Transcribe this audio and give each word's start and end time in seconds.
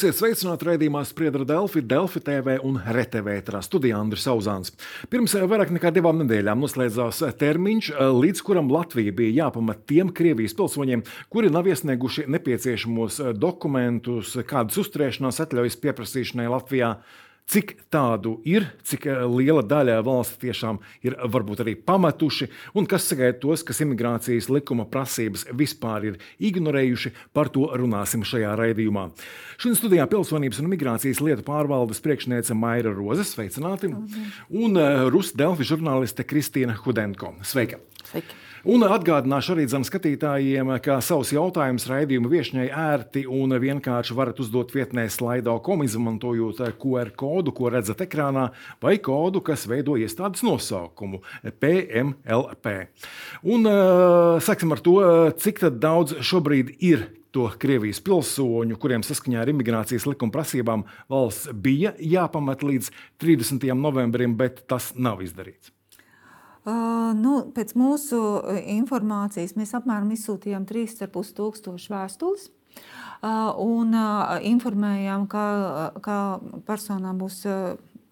Esiet 0.00 0.16
sveicināti 0.16 0.64
raidījumā 0.64 1.02
Spriedra 1.04 1.44
Delfi, 1.44 1.82
Delfi 1.84 2.22
TV 2.24 2.54
un 2.64 2.78
RTV 2.80 3.34
ētrā 3.36 3.58
studijā 3.60 3.98
Andris 4.00 4.22
Sauzāns. 4.24 4.72
Pirms 5.12 5.34
vairāk 5.36 5.74
nekā 5.76 5.90
divām 5.92 6.22
nedēļām 6.22 6.62
noslēdzās 6.64 7.18
termiņš, 7.36 7.90
līdz 8.16 8.40
kuram 8.46 8.72
Latvija 8.72 9.12
bija 9.18 9.42
jāpamat 9.42 9.82
tiem 9.92 10.08
Krievijas 10.16 10.56
pilsoņiem, 10.56 11.04
kuri 11.28 11.52
nav 11.52 11.68
iesnieguši 11.68 12.24
nepieciešamos 12.32 13.20
dokumentus, 13.36 14.38
kādas 14.48 14.80
uzturēšanās 14.80 15.44
atļaujas 15.44 15.76
pieprasīšanai 15.84 16.48
Latvijā 16.48 16.94
cik 17.50 17.74
tādu 17.92 18.36
ir, 18.48 18.68
cik 18.86 19.06
eh, 19.10 19.22
liela 19.26 19.62
daļa 19.66 19.98
valsts 20.06 20.38
tiešām 20.42 20.80
ir 21.06 21.16
varbūt 21.32 21.64
arī 21.64 21.74
pametuši, 21.74 22.50
un 22.78 22.86
kas 22.90 23.08
sagaida 23.10 23.38
tos, 23.42 23.64
kas 23.66 23.82
imigrācijas 23.84 24.50
likuma 24.52 24.86
prasības 24.90 25.46
vispār 25.56 26.10
ir 26.12 26.20
ignorējuši. 26.38 27.14
Par 27.36 27.50
to 27.52 27.66
runāsim 27.78 28.24
šajā 28.26 28.52
raidījumā. 28.58 29.08
Šodien 29.56 29.78
studijā 29.78 30.06
pilsonības 30.10 30.62
un 30.62 30.70
migrācijas 30.72 31.22
lietu 31.24 31.46
pārvaldes 31.46 32.02
priekšniece 32.04 32.56
Maira 32.58 32.94
Roze, 32.94 33.26
sveicināti, 33.28 33.90
un 33.90 34.78
eh, 34.80 35.02
Rusu 35.10 35.38
Delfi 35.40 35.66
žurnāliste 35.68 36.26
Kristīna 36.26 36.78
Hudenko. 36.84 37.34
Sveika! 37.46 37.82
Sveiki. 38.10 38.49
Un 38.68 38.84
atgādināšu 38.84 39.54
arī 39.54 39.64
zem 39.72 39.84
skatītājiem, 39.88 40.68
ka 40.84 40.98
savus 41.04 41.30
jautājumus 41.32 41.86
raidījuma 41.88 42.28
viesņai 42.28 42.66
ērti 42.68 43.22
un 43.24 43.54
vienkārši 43.62 44.16
varat 44.18 44.42
uzdot 44.42 44.74
vietnē 44.76 45.06
slaido.com, 45.08 45.84
izmantojot 45.86 46.60
QR 46.82 47.12
kodu, 47.16 47.54
ko 47.56 47.70
redzat 47.72 48.04
ekrānā, 48.04 48.50
vai 48.82 48.98
kodu, 49.00 49.40
kas 49.44 49.64
veido 49.70 49.96
iestādes 49.96 50.44
nosaukumu 50.44 51.22
PMLP. 51.62 52.76
Un 53.48 53.64
sāksim 54.44 54.76
ar 54.76 54.84
to, 54.84 54.98
cik 55.40 55.64
daudz 55.80 56.18
šobrīd 56.20 56.76
ir 56.84 57.08
to 57.32 57.48
Krievijas 57.62 58.02
pilsoņu, 58.04 58.76
kuriem 58.82 59.04
saskaņā 59.06 59.40
ar 59.40 59.54
imigrācijas 59.54 60.08
likuma 60.10 60.34
prasībām 60.34 60.84
valsts 61.08 61.48
bija 61.54 61.94
jāpamat 61.96 62.64
līdz 62.66 62.92
30. 63.22 63.70
novembrim, 63.78 64.36
bet 64.36 64.66
tas 64.68 64.92
nav 64.98 65.22
izdarīts. 65.24 65.72
Uh, 66.60 67.14
nu, 67.16 67.38
pēc 67.56 67.72
mūsu 67.78 68.18
informācijas 68.68 69.54
mēs 69.56 69.70
apmēram 69.78 70.10
izsūtījām 70.12 70.66
3,5 70.68 71.32
tūkstošu 71.38 71.94
vēstules. 71.94 72.50
Uh, 73.20 73.52
un 73.60 73.92
uh, 73.96 74.36
informējām, 74.44 75.26
ka, 75.28 75.44
ka 76.04 76.16
personām 76.68 77.18
būs 77.20 77.44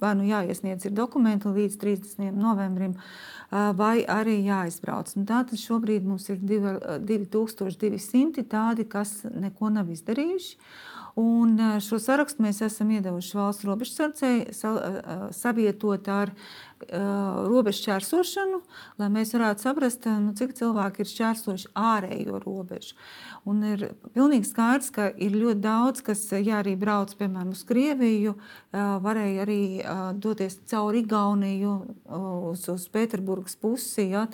vai 0.01 0.15
nu 0.15 0.25
jāiesniedz 0.29 0.87
dokumenti 0.95 1.49
līdz 1.51 1.77
30. 1.81 2.37
novembrim, 2.39 2.93
vai 3.51 4.05
arī 4.07 4.47
jāizbrauc. 4.47 5.11
Un 5.19 5.27
tātad 5.27 5.59
šobrīd 5.59 6.07
mums 6.07 6.29
ir 6.31 6.39
2200 6.39 8.47
tādi, 8.47 8.87
kas 8.87 9.27
neko 9.27 9.75
nav 9.75 9.91
izdarījuši. 9.91 10.55
Un 11.19 11.59
šo 11.83 11.99
sarakstu 11.99 12.45
mēs 12.45 12.61
esam 12.63 12.93
iedevuši 12.95 13.35
valsts 13.35 13.67
robežsardzei, 13.67 14.53
savietot 15.35 16.07
ar 16.15 16.31
robežu 16.89 17.83
šķērsošanu, 17.83 18.61
lai 19.01 19.09
mēs 19.13 19.33
varētu 19.35 19.65
saprast, 19.65 20.07
nu, 20.23 20.35
cik 20.39 20.55
cilvēki 20.59 21.03
ir 21.03 21.11
šķērsojuši 21.11 21.73
ārējo 21.79 22.39
robežu. 22.45 22.95
Un 23.49 23.63
ir 23.65 23.85
pilnīgi 24.13 24.51
skaidrs, 24.51 24.91
ka 24.93 25.09
ir 25.15 25.37
ļoti 25.39 25.63
daudz, 25.65 26.03
kas, 26.05 26.25
ja 26.37 26.59
arī 26.61 26.75
brauc 26.79 27.15
piemēram 27.17 27.55
uz 27.55 27.63
Krieviju, 27.69 28.35
varēja 28.75 29.45
arī 29.47 29.61
doties 30.21 30.59
cauri 30.69 31.03
Igauniju 31.05 31.75
uz, 32.51 32.67
uz 32.69 32.87
Pēterburgas 32.93 33.57
pusi. 33.57 34.11
Ja, 34.13 34.27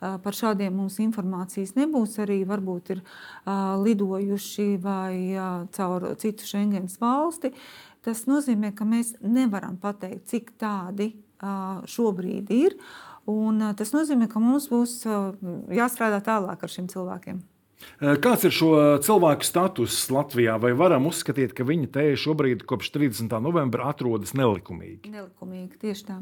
par 0.00 0.36
šādiem 0.36 0.78
mums 0.80 0.96
informācijas 1.02 1.76
nebūs. 1.76 2.18
Arī 2.24 2.42
varbūt 2.48 2.94
ir 2.96 3.04
lidojuši 3.84 4.68
vai 4.80 5.36
caur 5.76 6.10
citu 6.20 6.46
Schengens 6.48 6.96
valsti. 7.02 7.52
Tas 8.00 8.24
nozīmē, 8.24 8.72
ka 8.72 8.86
mēs 8.88 9.18
nevaram 9.20 9.76
pateikt, 9.76 10.30
cik 10.32 10.54
tādi 10.60 11.12
šobrīd 11.90 12.50
ir. 12.54 12.76
Un 13.30 13.62
tas 13.78 13.92
nozīmē, 13.94 14.26
ka 14.32 14.42
mums 14.42 14.66
būs 14.70 15.02
jāstrādā 15.74 16.20
tālāk 16.24 16.64
ar 16.64 16.72
šiem 16.72 16.88
cilvēkiem. 16.90 17.40
Kāds 18.20 18.44
ir 18.44 18.52
šo 18.52 18.72
cilvēku 19.04 19.46
status 19.46 20.02
Latvijā? 20.12 20.58
Vai 20.60 20.72
varam 20.76 21.06
uzskatīt, 21.08 21.54
ka 21.56 21.64
viņi 21.68 21.88
te 21.94 22.04
šobrīd, 22.18 22.66
kopš 22.68 22.92
30. 22.96 23.32
novembra, 23.40 23.88
atrodas 23.92 24.34
nelikumīgi? 24.36 25.12
Nelikumīgi, 25.12 25.80
tieši 25.80 26.06
tā. 26.10 26.18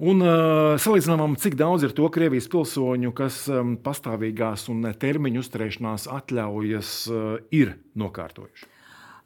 Un 0.00 0.24
uh, 0.24 0.80
salīdzinām, 0.80 1.34
cik 1.36 1.58
daudz 1.60 1.84
ir 1.84 1.92
to 1.92 2.06
Krievijas 2.12 2.46
pilsoņu, 2.48 3.12
kas 3.16 3.42
um, 3.52 3.74
pastāvīgās 3.84 4.64
un 4.72 4.86
termiņu 4.96 5.42
uzturēšanās 5.44 6.06
atļaujas 6.08 6.92
uh, 7.12 7.34
ir 7.52 7.74
nokārtojuši. 8.00 8.68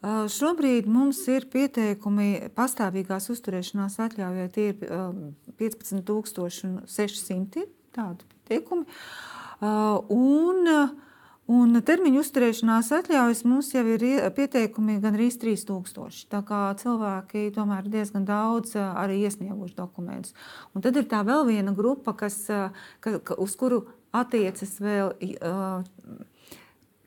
Šobrīd 0.05 0.85
mums 0.91 1.23
ir 1.33 1.47
pieteikumi 1.49 2.51
pastāvīgās 2.57 3.31
uzturēšanās 3.33 3.95
atļaujai. 4.05 4.49
Tie 4.53 4.67
ir 4.75 4.77
15,600 5.61 7.65
tādi 7.95 8.27
pieteikumi. 8.35 8.85
Un, 10.13 10.69
un 11.49 11.81
termiņu 11.89 12.21
uzturēšanās 12.21 12.93
atļaujas 12.99 13.41
mums 13.49 13.73
jau 13.73 13.85
ir 13.95 14.03
pieteikumi 14.37 15.01
gandrīz 15.01 15.41
3000. 15.41 16.29
Tā 16.35 16.41
kā 16.45 16.61
cilvēki 16.83 17.55
tomēr 17.57 17.89
diezgan 17.89 18.29
daudz 18.29 18.77
arī 18.77 19.23
iesnieguši 19.25 19.79
dokumentus. 19.79 20.37
Un 20.75 20.85
tad 20.85 20.95
ir 21.01 21.07
tā 21.09 21.25
vēl 21.25 21.49
viena 21.49 21.73
grupa, 21.73 22.13
kas, 22.19 22.37
ka, 23.01 23.41
uz 23.41 23.57
kuru 23.57 23.87
attiecas 24.13 24.77
vēl. 24.85 25.17
Uh, 25.41 25.81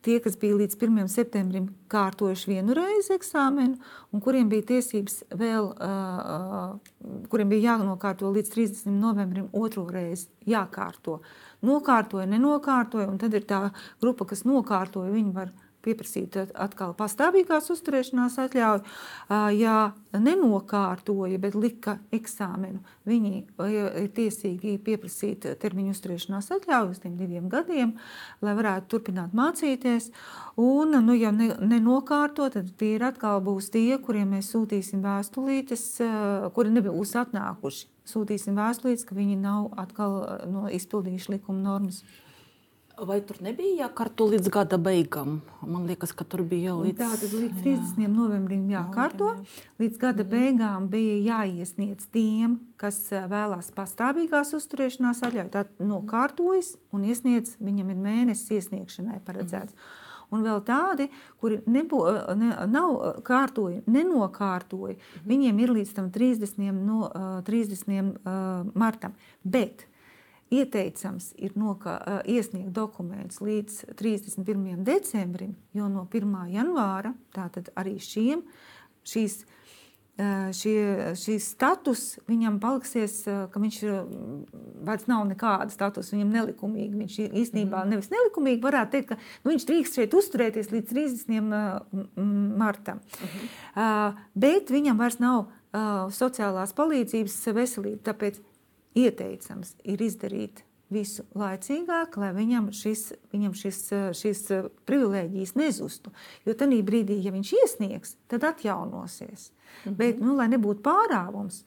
tie, 0.08 0.18
kas 0.24 0.38
bija 0.40 0.56
līdz 0.62 0.78
1. 0.80 1.10
septembrim 1.12 1.68
kārtojuši 1.92 2.52
vienu 2.54 2.76
reizi 2.78 3.14
eksāmenu, 3.18 3.76
un 4.16 4.24
kuriem 4.24 4.48
bija 4.52 4.66
tiesības 4.72 5.20
vēl, 5.36 5.70
kuriem 7.32 7.52
bija 7.52 7.74
jānokārto 7.74 8.32
līdz 8.32 8.54
30. 8.56 8.96
novembrim 8.96 9.52
otro 9.52 9.84
reizi 9.92 10.30
jākārto. 10.48 11.20
Nokārtoja, 11.68 12.28
nenokārtoja, 12.30 13.10
un 13.12 13.20
tad 13.20 13.36
ir 13.36 13.48
tā 13.50 13.66
grupa, 14.02 14.30
kas 14.30 14.46
nokārtoja, 14.48 15.12
viņi 15.12 15.36
var 15.36 15.52
pieprasīt 15.88 16.38
atkal 16.54 16.94
pastāvīgās 16.98 17.72
uzturēšanās 17.74 18.38
atļauju. 18.44 18.84
Ja 19.58 19.78
nenokārtoja, 20.18 21.40
bet 21.42 21.56
lika 21.58 21.98
eksāmenu, 22.16 22.82
viņi 23.08 23.34
ir 23.72 24.12
tiesīgi 24.16 24.78
pieprasīt 24.84 25.48
termiņu 25.62 25.96
uzturēšanās 25.96 26.52
atļauju 26.58 26.94
uz 26.96 27.02
tiem 27.04 27.18
diviem 27.20 27.50
gadiem, 27.52 27.96
lai 28.44 28.56
varētu 28.58 28.92
turpināt 28.94 29.36
mācīties. 29.38 30.12
Un, 30.62 30.96
nu, 31.06 31.16
ja 31.18 31.32
nenokārto, 31.34 32.50
tad 32.54 32.72
tie 32.80 32.96
ir 32.98 33.06
atkal 33.08 33.42
būs 33.46 33.72
tie, 33.74 34.00
kuriem 34.02 34.36
mēs 34.36 34.52
sūtīsim 34.54 35.04
vēstulītes, 35.06 35.90
kuri 36.56 36.74
nebūs 36.74 37.14
atnākuši. 37.22 37.88
Sūtīsim 38.08 38.56
vēstulītes, 38.56 39.04
ka 39.08 39.18
viņi 39.18 39.36
nav 39.42 39.74
atkal 39.82 40.22
no, 40.48 40.68
izpildījuši 40.72 41.36
likuma 41.36 41.60
normas. 41.66 42.06
Vai 42.98 43.20
tur 43.22 43.38
nebija 43.46 43.84
jākārto 43.84 44.26
līdz 44.26 44.50
gada 44.50 44.78
beigām? 44.82 45.36
Man 45.62 45.84
liekas, 45.86 46.16
ka 46.18 46.26
tur 46.26 46.42
bija 46.50 46.72
jau 46.72 46.80
līdz, 46.82 46.98
tā, 46.98 47.10
līdz 47.30 47.60
30. 47.62 48.00
Jā. 48.02 48.10
novembrim 48.10 48.64
jākārto. 48.72 49.28
Līdz 49.78 50.00
gada 50.02 50.24
mm. 50.24 50.32
beigām 50.32 50.88
bija 50.90 51.20
jāiesniedz 51.28 52.08
tiem, 52.10 52.56
kas 52.82 52.98
vēlās 53.30 53.70
pastāvīgās 53.76 54.56
uzturēšanās 54.58 55.22
atļauju. 55.28 55.52
Tā 55.54 55.68
nokārtojas 55.78 56.72
un 56.90 57.06
iesniedz, 57.06 57.54
viņam 57.62 57.92
ir 57.94 58.00
mēnesis 58.02 58.56
iesniegšanai 58.58 59.20
paredzēts. 59.28 59.78
Mm. 59.78 60.06
Un 60.34 60.48
vēl 60.48 60.64
tādi, 60.68 61.08
kuri 61.40 61.60
nebū, 61.70 62.02
ne, 62.40 62.50
nav 62.72 63.22
kārtoja, 63.28 63.84
nenokārtoja, 63.86 64.98
mm. 64.98 65.28
viņiem 65.30 65.62
ir 65.62 65.76
līdz 65.78 65.94
30. 66.18 66.66
No, 66.82 67.12
30. 67.46 68.74
martam. 68.74 69.14
Bet 69.46 69.86
Ieteicams 70.54 71.34
ir 71.36 71.52
nokā, 71.60 71.98
iesniegt 72.24 72.72
dokumentus 72.72 73.42
līdz 73.44 73.82
31. 74.00 74.84
decembrim, 74.88 75.58
jo 75.76 75.90
no 75.92 76.06
1. 76.08 76.36
janvāra 76.54 77.12
tātad 77.36 77.68
arī 77.76 77.98
šiem 78.00 78.46
šīs, 79.08 79.42
šie, 80.58 80.78
šīs 81.20 81.50
status 81.54 82.06
viņam 82.30 82.58
paliksies, 82.64 83.20
ka 83.26 83.62
viņš 83.62 83.82
vairs 84.88 85.06
nav 85.10 85.28
nekāda 85.30 85.70
status, 85.74 86.14
viņam 86.16 86.34
nelikumīgi. 86.34 87.02
Viņš 87.04 87.20
īstenībā 87.28 87.84
mm. 87.84 87.94
nevis 87.94 88.10
nelikumīgi 88.14 88.64
varētu 88.64 88.96
teikt, 88.96 89.12
ka 89.12 89.20
nu, 89.20 89.52
viņš 89.52 89.68
drīkst 89.70 90.00
šeit 90.00 90.18
uzturēties 90.18 90.72
līdz 90.74 90.96
30. 90.96 91.38
martam. 92.58 93.04
Mm 93.04 93.30
-hmm. 93.36 94.26
Bet 94.34 94.74
viņam 94.74 95.04
vairs 95.04 95.20
nav 95.20 95.48
sociālās 96.16 96.74
palīdzības 96.74 97.42
veselība. 97.54 98.02
Tāpēc 98.12 98.40
ieteicams 98.98 99.76
ir 99.86 100.02
izdarīt 100.02 100.64
visu 100.94 101.26
laicīgāk, 101.36 102.16
lai 102.20 102.32
viņam 102.36 102.70
šis, 102.76 103.10
viņam 103.34 103.56
šis, 103.58 103.80
šis 104.16 104.44
privilēģijas 104.88 105.56
nezustu. 105.60 106.14
Jo 106.48 106.56
tajā 106.58 106.80
brīdī, 106.88 107.18
ja 107.24 107.34
viņš 107.36 107.54
iesniegs, 107.62 108.16
tad 108.32 108.46
atjaunosies. 108.48 109.52
Mm 109.52 109.92
-hmm. 109.92 109.98
Bet, 109.98 110.22
nu, 110.24 110.36
lai 110.36 110.48
nebūtu 110.48 110.82
pārāvums, 110.82 111.64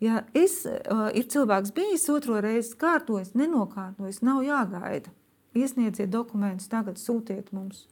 ja 0.00 0.24
es, 0.34 0.64
uh, 0.66 1.10
ir 1.14 1.28
cilvēks 1.28 1.74
bijis 1.74 2.08
otro 2.08 2.40
reizi 2.40 2.76
kārtojis, 2.76 3.34
nenokārtojis, 3.34 4.22
nav 4.22 4.42
jāgaida. 4.42 5.10
Iesniedziet 5.54 6.10
dokumentus, 6.10 6.68
tagad 6.68 6.96
sūtiet 6.98 7.52
mums. 7.52 7.86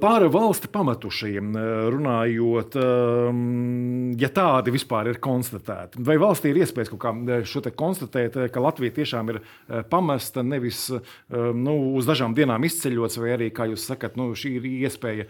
Par 0.00 0.24
valsti 0.32 0.70
pametušajiem 0.72 1.50
runājot, 1.92 2.78
ja 4.22 4.30
tādi 4.34 4.72
vispār 4.72 5.10
ir 5.10 5.20
konstatēti, 5.22 6.00
vai 6.06 6.16
valstī 6.22 6.54
ir 6.54 6.62
iespējas 6.62 6.90
kaut 6.94 7.02
kā 7.02 7.42
šo 7.46 7.62
te 7.66 7.74
konstatēt, 7.76 8.38
ka 8.54 8.64
Latvija 8.64 8.96
tiešām 8.96 9.34
ir 9.34 9.42
pamesta, 9.92 10.42
nevis 10.46 10.86
nu, 11.30 11.76
uz 12.00 12.08
dažām 12.08 12.34
dienām 12.38 12.64
izceļots, 12.66 13.20
vai 13.20 13.36
arī, 13.36 13.52
kā 13.54 13.68
jūs 13.70 13.86
sakat, 13.92 14.16
nu, 14.18 14.32
šī 14.38 14.56
ir 14.58 14.68
iespēja 14.88 15.28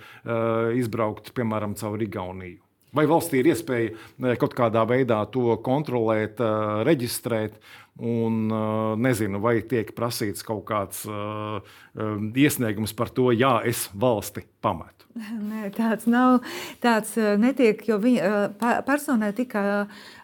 izbraukt, 0.78 1.34
piemēram, 1.36 1.74
caur 1.80 2.00
Igauniju? 2.06 2.60
Vai 2.90 3.04
valstī 3.06 3.38
ir 3.38 3.52
iespēja 3.52 4.34
kaut 4.40 4.54
kādā 4.58 4.82
veidā 4.90 5.20
to 5.30 5.54
kontrolēt, 5.62 6.40
reģistrēt 6.86 7.60
Un 8.00 8.48
uh, 8.48 8.94
nezinu, 8.96 9.42
vai 9.44 9.58
tiek 9.68 9.90
prasīts 9.92 10.44
kaut 10.46 10.62
kāds 10.70 11.02
uh, 11.04 11.60
um, 11.92 12.30
iesniegums 12.32 12.94
par 12.96 13.10
to, 13.12 13.28
ja 13.36 13.58
es 13.66 13.90
valsti 13.92 14.46
pametu. 14.64 15.04
Nē, 15.50 15.66
tāds 15.74 16.06
nav. 16.08 16.38
Tāds 16.80 17.16
netiek, 17.40 17.82
jo 17.88 17.98
viņa 18.00 18.84
personai 18.86 19.32
tika 19.36 19.62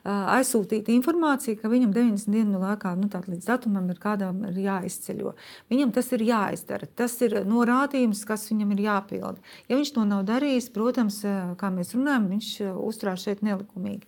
aizsūtīta 0.07 0.95
informācija, 0.95 1.59
ka 1.59 1.69
viņam 1.69 1.93
90 1.93 2.33
dienu 2.33 2.63
laikā, 2.63 2.95
nu, 2.97 3.11
līdz 3.11 3.51
datumam, 3.51 3.91
ir 3.91 4.01
kādam 4.01 4.45
ir 4.53 4.63
jāizceļo. 4.63 5.35
Viņam 5.73 5.93
tas 5.97 6.13
ir 6.15 6.25
jāizdara. 6.29 6.89
Tas 6.97 7.19
ir 7.27 7.41
norādījums, 7.51 8.23
kas 8.29 8.47
viņam 8.53 8.73
ir 8.77 8.87
jāpilda. 8.87 9.43
Ja 9.69 9.77
viņš 9.77 9.93
to 9.99 10.07
nav 10.09 10.25
darījis, 10.31 10.71
protams, 10.73 11.21
kā 11.59 11.73
mēs 11.75 11.93
runājam, 11.99 12.31
viņš 12.33 12.51
uzturās 12.87 13.27
šeit 13.27 13.43
nelikumīgi. 13.45 14.07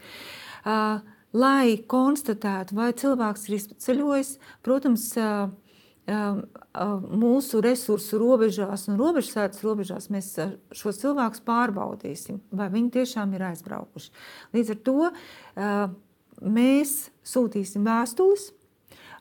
Uh, 0.62 1.02
lai 1.36 1.76
konstatētu, 1.90 2.76
vai 2.78 2.92
cilvēks 2.96 3.48
ir 3.48 3.56
izceļojis. 3.58 4.34
Protams, 4.64 5.08
mūsu 6.08 7.60
resursu 7.60 8.16
robežās 8.22 8.86
un 8.88 8.96
robežsēdes 8.96 9.60
robežās 9.66 10.08
mēs 10.08 10.30
šos 10.72 11.02
cilvēkus 11.02 11.42
pārbaudīsim, 11.44 12.38
vai 12.48 12.70
viņi 12.72 12.94
tiešām 12.96 13.34
ir 13.36 13.44
aizbraukuši. 13.50 14.08
Līdz 14.56 14.72
ar 14.72 14.78
to 14.88 15.10
mēs 16.40 16.94
sūtīsim 17.28 17.84
vēstules 17.84 18.48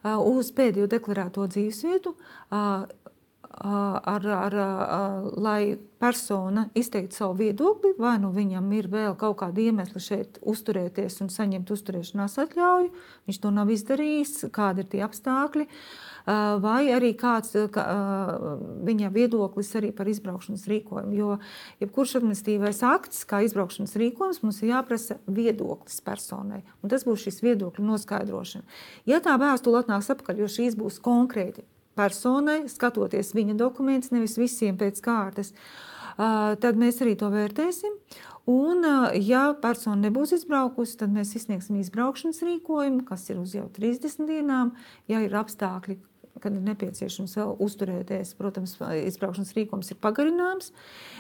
uz 0.08 0.54
pēdējo 0.56 0.88
deklarēto 0.96 1.44
dzīvesvietu, 1.52 2.16
ar, 3.58 4.28
ar, 4.28 4.56
lai 5.38 5.78
persona 5.98 6.68
izteiktu 6.78 7.16
savu 7.16 7.38
viedokli, 7.42 7.94
vai 7.98 8.18
nu 8.22 8.30
viņam 8.34 8.66
ir 8.78 8.90
vēl 8.92 9.16
kaut 9.18 9.40
kāda 9.42 9.64
iemesla 9.64 10.02
šeit 10.02 10.38
uzturēties 10.46 11.22
un 11.26 11.32
saņemt 11.34 11.72
uzturēšanās 11.74 12.38
atļauju, 12.44 12.92
viņš 13.26 13.40
to 13.42 13.54
nav 13.54 13.72
izdarījis, 13.74 14.36
kādi 14.54 14.84
ir 14.84 14.92
tie 14.92 15.02
apstākļi, 15.06 15.66
vai 16.62 16.82
arī 16.94 17.14
kāds 17.18 17.56
kā, 17.74 17.86
viņa 18.86 19.10
viedoklis 19.16 19.72
arī 19.80 19.94
par 19.96 20.10
izbraukšanas 20.12 20.68
rīkojumu. 20.70 21.16
Jo 21.18 21.38
jebkurš 21.82 22.18
administratīvais 22.20 22.84
akts, 22.86 23.24
kā 23.30 23.40
izbraukšanas 23.48 23.96
rīkojums, 23.98 24.44
mums 24.44 24.60
ir 24.62 24.74
jāprasa 24.76 25.18
viedoklis 25.26 26.04
personai, 26.06 26.62
un 26.84 26.94
tas 26.94 27.08
būs 27.08 27.26
šis 27.26 27.42
viedokļu 27.46 27.88
noskaidrošana. 27.88 28.68
Ja 29.10 29.24
tā 29.24 29.40
vēstule 29.42 29.82
atnāks 29.82 30.12
atpakaļ, 30.14 30.44
jo 30.44 30.52
šīs 30.60 30.78
būs 30.78 31.02
konkrēti 31.02 31.66
personai, 31.98 32.62
skatoties 32.72 33.34
viņa 33.36 33.58
dokumentus, 33.60 34.14
nevis 34.14 34.38
visiem 34.40 34.78
pēc 34.80 35.02
kārtas, 35.04 35.54
tad 36.18 36.80
mēs 36.80 37.02
arī 37.04 37.18
to 37.20 37.30
vērtēsim. 37.34 37.98
Un, 38.48 38.86
ja 39.20 39.50
persona 39.60 40.06
nebūs 40.06 40.32
izbraukusi, 40.38 40.96
tad 41.02 41.12
mēs 41.12 41.34
izsniegsim 41.36 41.82
izbraukšanas 41.82 42.40
rīkojumu, 42.48 43.04
kas 43.10 43.26
ir 43.34 43.42
uz 43.42 43.58
jau 43.58 43.66
30 43.76 44.24
dienām. 44.30 44.72
Ja 45.12 45.20
ir 45.26 45.36
apstākļi, 45.36 45.98
kad 46.40 46.56
ir 46.56 46.64
nepieciešams 46.70 47.36
vēl 47.36 47.52
uzturēties, 47.66 48.32
protams, 48.40 48.78
izbraukšanas 48.80 49.52
rīkojums 49.58 49.92
ir 49.92 50.00
pagarināms. 50.00 50.72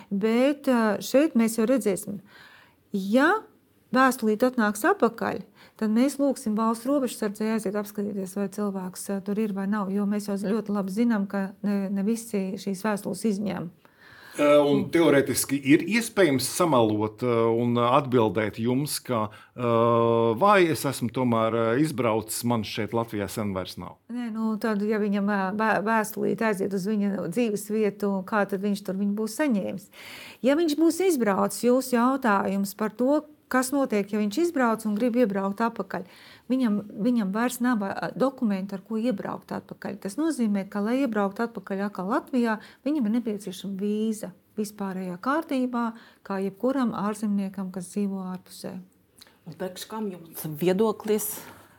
Bet 0.08 0.72
šeit 1.04 1.36
mēs 1.36 1.60
jau 1.60 1.68
redzēsim, 1.68 2.22
ja 2.96 3.34
vēstulīte 3.92 4.48
atnāks 4.54 4.88
atpakaļ, 4.88 5.42
tad 5.42 5.56
mēs 5.86 6.18
lūgsim 6.18 6.56
valsts 6.58 6.88
robežsardzē 6.90 7.54
aiziet 7.54 7.76
apskatīties, 7.78 8.38
vai 8.40 8.50
cilvēks 8.50 9.10
eh, 9.14 9.20
tur 9.26 9.38
ir 9.38 9.54
vai 9.54 9.68
nav. 9.70 9.92
Jo 9.94 10.08
mēs 10.10 10.30
jau 10.30 10.38
ļoti 10.42 10.74
labi 10.74 10.96
zinām, 10.96 11.28
ka 11.30 11.52
ne, 11.62 11.84
ne 11.94 12.06
visi 12.08 12.58
šīs 12.58 12.82
vēstules 12.86 13.22
izņem. 13.30 13.70
Eh, 14.38 14.56
un 14.58 14.84
teorētiski 14.94 15.58
ir 15.70 15.86
iespējams 15.86 16.50
samalot 16.50 17.22
eh, 17.26 17.38
un 17.62 17.78
atbildēt 17.78 18.58
jums, 18.62 18.98
ka 19.06 19.28
vai 20.38 20.68
es 20.70 20.84
esmu 20.86 21.10
tomēr 21.14 21.80
izbraucis, 21.82 22.44
man 22.46 22.62
šeit 22.66 22.94
Latvijā 22.94 23.26
sen 23.30 23.54
vairs 23.56 23.78
nav. 23.82 23.96
Nē, 24.14 24.28
nu, 24.34 24.52
tad, 24.62 24.84
ja 24.86 25.00
viņam 25.02 25.32
vēstulīte 25.58 26.52
aiziet 26.52 26.74
uz 26.78 26.86
viņa 26.90 27.30
dzīves 27.34 27.70
vietu, 27.74 28.12
kā 28.30 28.44
tad 28.50 28.62
viņš 28.66 28.84
tur 28.86 29.00
viņu 29.00 29.18
būs 29.18 29.40
saņēmis? 29.42 29.90
Ja 30.46 30.58
viņš 30.58 30.78
būs 30.78 31.02
izbraucis, 31.08 31.66
jūsu 31.66 31.98
jautājums 31.98 32.78
par 32.78 32.94
to, 32.94 33.24
kas 33.52 33.72
notiek, 33.76 34.10
ja 34.12 34.22
viņš 34.22 34.40
izbrauc 34.46 34.86
un 34.88 34.96
grib 34.98 35.18
iebraukt 35.20 35.62
atpakaļ. 35.64 36.08
Viņam, 36.52 36.82
viņam 37.08 37.32
vairs 37.36 37.60
nav 37.64 37.84
dokumentu, 38.16 38.78
ar 38.78 38.84
ko 38.88 39.00
iebraukt 39.00 39.54
atpakaļ. 39.56 40.00
Tas 40.04 40.18
nozīmē, 40.20 40.68
ka, 40.72 40.84
lai 40.84 41.02
iebrauktu 41.06 41.48
atpakaļ 41.48 41.88
Latvijā, 42.08 42.60
viņam 42.88 43.08
ir 43.08 43.18
nepieciešama 43.20 43.80
vīza 43.80 44.32
vispārējā 44.58 45.18
kārtībā, 45.22 45.92
kā 46.26 46.40
jebkuram 46.44 46.94
ārzemniekam, 46.98 47.72
kas 47.74 47.92
dzīvo 47.94 48.24
ārpusē. 48.34 48.78
Priekš 49.58 49.86
kam 49.88 50.10
jums 50.12 50.44
viedoklis? 50.60 51.38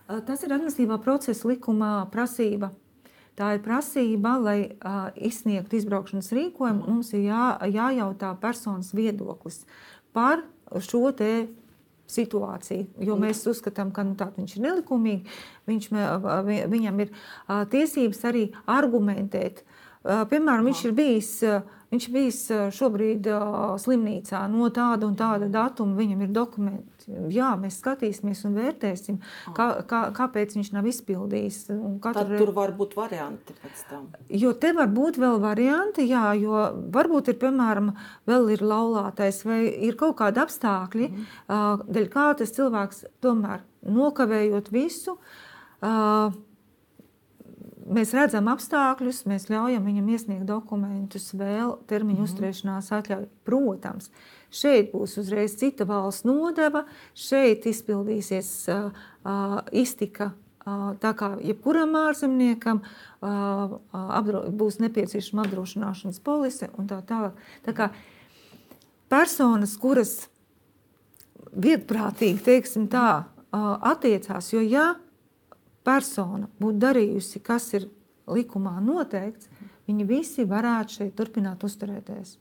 Tas 0.08 0.44
ir 0.44 0.54
administratīvā 0.54 0.96
procesa 1.04 1.50
likumā 1.50 1.92
prasība. 2.12 2.70
Tā 3.38 3.52
ir 3.54 3.60
prasība, 3.62 4.32
lai 4.42 4.58
uh, 4.66 5.10
izsniegtu 5.14 5.76
izbraukšanas 5.78 6.32
rīkojumu. 6.34 6.88
Mums 6.88 7.12
ir 7.14 7.28
jā, 7.28 7.42
jājautā 7.70 8.32
personas 8.40 8.90
viedoklis 8.96 9.60
par 10.16 10.42
šo 10.84 11.12
situāciju. 12.08 12.86
Jo 13.04 13.16
mēs 13.20 13.42
uzskatām, 13.50 13.90
ka 13.92 14.04
nu, 14.06 14.14
viņš 14.16 14.56
ir 14.56 14.64
nelikumīgs, 14.64 15.40
viņš, 15.68 15.90
viņam 16.72 17.02
ir 17.04 17.12
tiesības 17.74 18.24
arī 18.30 18.46
argumentēt. 18.64 19.64
Piemēram, 20.04 20.70
viņš 20.70 20.84
ir 20.88 20.94
bijis 20.96 21.32
Viņš 21.88 22.06
bijis 22.12 22.38
šobrīd 22.76 23.24
slimnīcā 23.80 24.42
no 24.52 24.66
tāda 24.74 25.06
un 25.08 25.14
tāda 25.16 25.46
datuma. 25.48 25.96
Viņam 25.96 26.24
ir 26.26 26.32
dokumenti. 26.36 27.14
Jā, 27.32 27.54
mēs 27.56 27.78
skatīsimies 27.80 28.42
un 28.44 28.58
vērtēsim, 28.58 29.16
kā, 29.56 29.68
kā, 29.88 30.02
kāpēc 30.16 30.52
viņš 30.58 30.68
nav 30.74 30.88
izpildījis. 30.90 31.62
Tad 32.04 32.34
tur 32.34 32.52
var 32.56 32.74
būt 32.76 32.92
varianti 32.98 33.56
pēc 33.62 33.84
tam. 33.88 34.04
Jo 34.28 34.52
te 34.52 34.74
var 34.76 34.90
būt 34.92 35.16
vēl 35.22 35.40
varianti, 35.40 36.04
jā, 36.10 36.26
jo 36.36 36.66
varbūt 36.92 37.32
ir, 37.32 37.38
piemēram, 37.40 37.94
vēl 38.28 38.52
ir 38.58 38.64
laulātais 38.68 39.40
vai 39.48 39.62
ir 39.88 39.96
kaut 39.96 40.18
kādi 40.20 40.44
apstākļi, 40.44 41.08
mm. 41.08 41.88
dēļ 41.88 42.10
kā 42.12 42.28
tas 42.36 42.52
cilvēks 42.58 43.06
tomēr 43.24 43.64
nokavējot 43.88 44.68
visu, 44.74 45.16
uh, 45.16 46.36
mēs 47.94 48.12
redzam 48.16 48.48
apstākļus, 48.52 49.24
mēs 49.30 49.48
ļaujam 49.50 49.86
viņam 49.88 50.10
iesniegt 50.14 50.48
dokumentus, 50.48 51.30
vēl 51.36 51.76
termiņu 51.90 52.20
mm 52.22 52.28
uzturēšanās 52.28 52.90
atļauju. 52.98 53.28
Protams, 53.48 54.10
šeit 54.50 54.92
būs 54.92 55.16
uzreiz 55.20 55.56
cita 55.60 55.86
valsts 55.88 56.26
nodeva, 56.28 56.84
šeit 57.16 57.66
izpildīsies 57.70 58.50
uh, 58.72 58.92
uh, 59.24 59.58
iztika. 59.72 60.32
Uh, 60.68 60.92
tā 61.00 61.14
kā 61.16 61.30
jebkuram 61.40 61.94
ārzemniekam 61.96 62.82
uh, 62.82 63.78
apdro, 64.18 64.44
būs 64.52 64.80
nepieciešama 64.84 65.46
apdrošināšanas 65.46 66.20
polise 66.20 66.68
un 66.76 66.90
tā 66.90 67.00
tālāk. 67.08 67.38
Tā 67.64 67.72
kā 67.76 67.90
personas, 69.08 69.78
kuras 69.80 70.26
vietprātīgi, 71.56 72.42
teiksim 72.44 72.88
tā, 72.92 73.08
uh, 73.24 73.70
attiecās, 73.94 74.52
jo 74.52 74.60
ja 74.60 74.90
persona 75.88 76.50
būtu 76.60 76.82
darījusi, 76.84 77.40
kas 77.44 77.72
ir 77.78 77.88
likumā 78.28 78.76
noteikts, 78.84 79.48
viņi 79.88 80.06
visi 80.08 80.44
varētu 80.48 81.00
šeit 81.00 81.16
turpināt 81.16 81.64
uzturēties. 81.64 82.36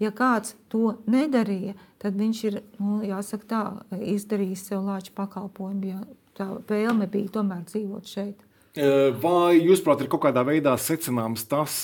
Ja 0.00 0.10
kāds 0.16 0.54
to 0.72 0.96
nedarīja, 1.10 1.74
tad 2.00 2.16
viņš 2.16 2.38
ir 2.48 2.60
nu, 2.80 3.00
jāsaka, 3.04 3.46
tā, 3.46 3.64
izdarījis 4.00 4.70
sev 4.70 4.86
lāču 4.86 5.12
pakalpojumu, 5.16 5.90
ja 5.92 6.00
tā 6.38 6.48
vēlme 6.70 7.08
bija 7.10 7.36
tomēr 7.36 7.66
dzīvot 7.68 8.08
šeit. 8.08 8.46
Vai 9.20 9.58
jūs, 9.58 9.82
prāt, 9.82 10.00
ir 10.00 10.08
kaut 10.08 10.22
kādā 10.28 10.44
veidā 10.46 10.76
secināms 10.78 11.42
tas, 11.50 11.80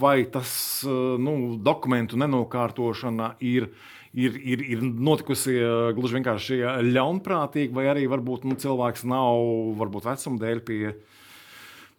vai 0.00 0.24
tas 0.32 0.52
nu, 1.20 1.34
dokumentu 1.60 2.16
nenokārtošana 2.18 3.34
ir 3.44 3.68
uh, 3.68 4.01
ir, 4.12 4.36
ir, 4.36 4.62
ir 4.76 4.82
notikusi 4.82 5.56
eh, 5.56 5.90
gluži 5.96 6.18
vienkārši 6.18 6.60
ļaunprātīgi, 6.92 7.72
vai 7.74 7.88
arī 7.92 8.06
varbūt 8.10 8.46
nu, 8.48 8.56
cilvēks 8.60 9.06
nav 9.08 9.42
varbūt 9.80 10.08
vecuma 10.10 10.40
dēļ 10.42 10.62
pie, 10.68 10.80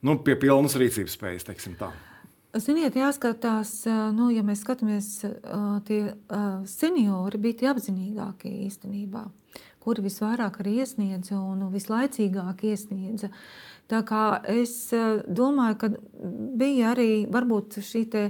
nu, 0.06 0.18
pie 0.26 0.38
pilnas 0.40 0.78
rīcības 0.80 1.18
spējas. 1.18 1.48
Ziniet, 2.64 2.98
jāskatās, 3.00 3.76
eh, 3.90 4.02
nu, 4.16 4.30
ja 4.34 4.46
mēs 4.46 4.62
skatāmies, 4.66 5.14
eh, 5.26 5.70
tie 5.90 6.02
seniori 6.70 7.42
bija 7.42 7.62
tie 7.62 7.72
apzinīgākie 7.74 8.54
īstenībā, 8.70 9.26
kuri 9.84 10.06
visvairāk 10.06 10.62
arī 10.62 10.80
iesniedza 10.86 11.40
un 11.40 11.70
vislaicīgāk 11.74 12.68
iesniedza. 12.70 13.34
Tā 13.90 14.00
kā 14.08 14.40
es 14.48 14.94
domāju, 15.28 15.76
ka 15.78 15.90
bija 16.56 16.94
arī 16.94 17.26
varbūt 17.30 17.82
šī 17.84 18.04
te, 18.10 18.22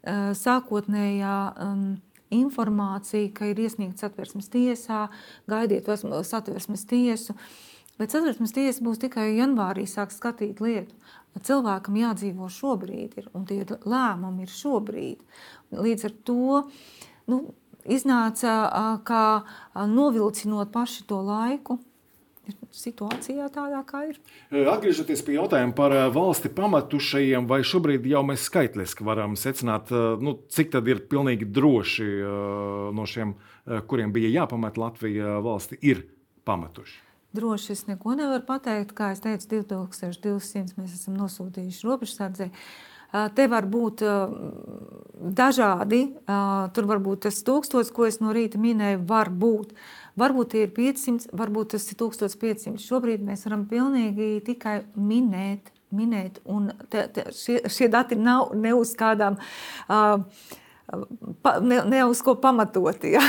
sākotnējā 0.00 1.34
um, 1.60 1.98
informācija, 2.34 3.30
ka 3.34 3.50
ir 3.50 3.60
iesniegta 3.60 4.06
satversmes 4.06 4.50
tiesā, 4.52 5.08
gaidiet 5.50 5.90
satversmes 5.90 6.86
tiesu. 6.88 7.36
Bet 8.00 8.14
satversmes 8.14 8.54
tiesa 8.56 8.80
būs 8.84 9.00
tikai 9.02 9.34
janvārī 9.36 9.84
sāks 9.84 10.16
skatīt 10.20 10.62
lietu. 10.64 10.94
Cilvēkam 11.44 11.98
jādzīvo 12.00 12.48
šobrīd, 12.50 13.18
ir, 13.20 13.26
un 13.36 13.44
tie 13.46 13.60
lēmumi 13.62 14.46
ir 14.46 14.54
šobrīd. 14.54 15.20
Līdz 15.76 16.06
ar 16.08 16.14
to 16.26 16.62
nu, 17.30 17.42
iznāca, 17.84 18.54
kā 19.06 19.24
novilcinot 19.92 20.72
paši 20.72 21.04
to 21.10 21.20
laiku, 21.26 21.78
situācijā 22.74 23.48
tādā, 23.54 23.82
kā 23.88 24.04
ir. 24.12 24.20
Atgriežoties 24.50 25.24
pie 25.26 25.36
jautājuma 25.38 25.74
par 25.76 25.96
valsti 26.14 26.52
pamatušajiem, 26.56 27.48
vai 27.50 27.60
šobrīd 27.66 28.08
jau 28.10 28.24
mēs 28.26 28.46
skaitliski 28.48 29.06
varam 29.06 29.36
secināt, 29.40 29.92
nu, 29.92 30.38
cik 30.50 30.72
tad 30.76 30.88
ir 30.90 31.04
pilnīgi 31.10 31.48
droši 31.50 32.08
no 32.96 33.06
šiem, 33.06 33.36
kuriem 33.90 34.12
bija 34.14 34.32
jāpamet 34.40 34.80
Latvija 34.80 35.38
valsti, 35.44 35.78
ir 35.82 36.04
pamatuši? 36.48 37.06
Droši 37.32 37.72
es 37.72 37.84
neko 37.86 38.16
nevaru 38.18 38.42
pateikt. 38.42 38.90
Kā 38.98 39.12
jau 39.12 39.20
teicu, 39.28 39.62
2200 39.70 40.74
mēs 40.74 40.96
esam 40.96 41.14
nosūtījuši 41.14 41.86
robežsardzei. 41.86 42.48
Te 43.10 43.46
var 43.50 43.66
būt 43.70 44.02
dažādi. 45.38 46.00
Tur 46.74 46.88
var 46.90 47.00
būt 47.02 47.24
tas 47.28 47.38
tūkstots, 47.46 47.90
ko 47.94 48.08
es 48.10 48.18
no 48.22 48.34
rīta 48.34 48.58
minēju, 48.58 49.04
var 49.06 49.30
būt. 49.30 49.74
Varbūt 50.18 50.52
tie 50.54 50.64
ir 50.66 50.72
500, 50.74 51.30
varbūt 51.36 51.74
tas 51.74 51.86
ir 51.92 51.98
1500. 52.00 52.80
Šobrīd 52.82 53.22
mēs 53.24 53.44
varam 53.46 53.66
pilnīgi 53.70 54.40
tikai 54.46 54.80
minēt, 54.98 55.70
minēt 55.94 56.40
un 56.50 56.72
te, 56.90 57.06
te, 57.14 57.28
šie, 57.36 57.60
šie 57.70 57.90
dati 57.92 58.18
nav 58.18 58.54
ne 58.58 58.74
uz 58.74 58.94
kādām, 58.98 59.38
ne, 61.62 61.82
ne 61.94 62.04
uz 62.10 62.22
ko 62.26 62.34
pamatoti. 62.42 63.14
Ja. 63.16 63.24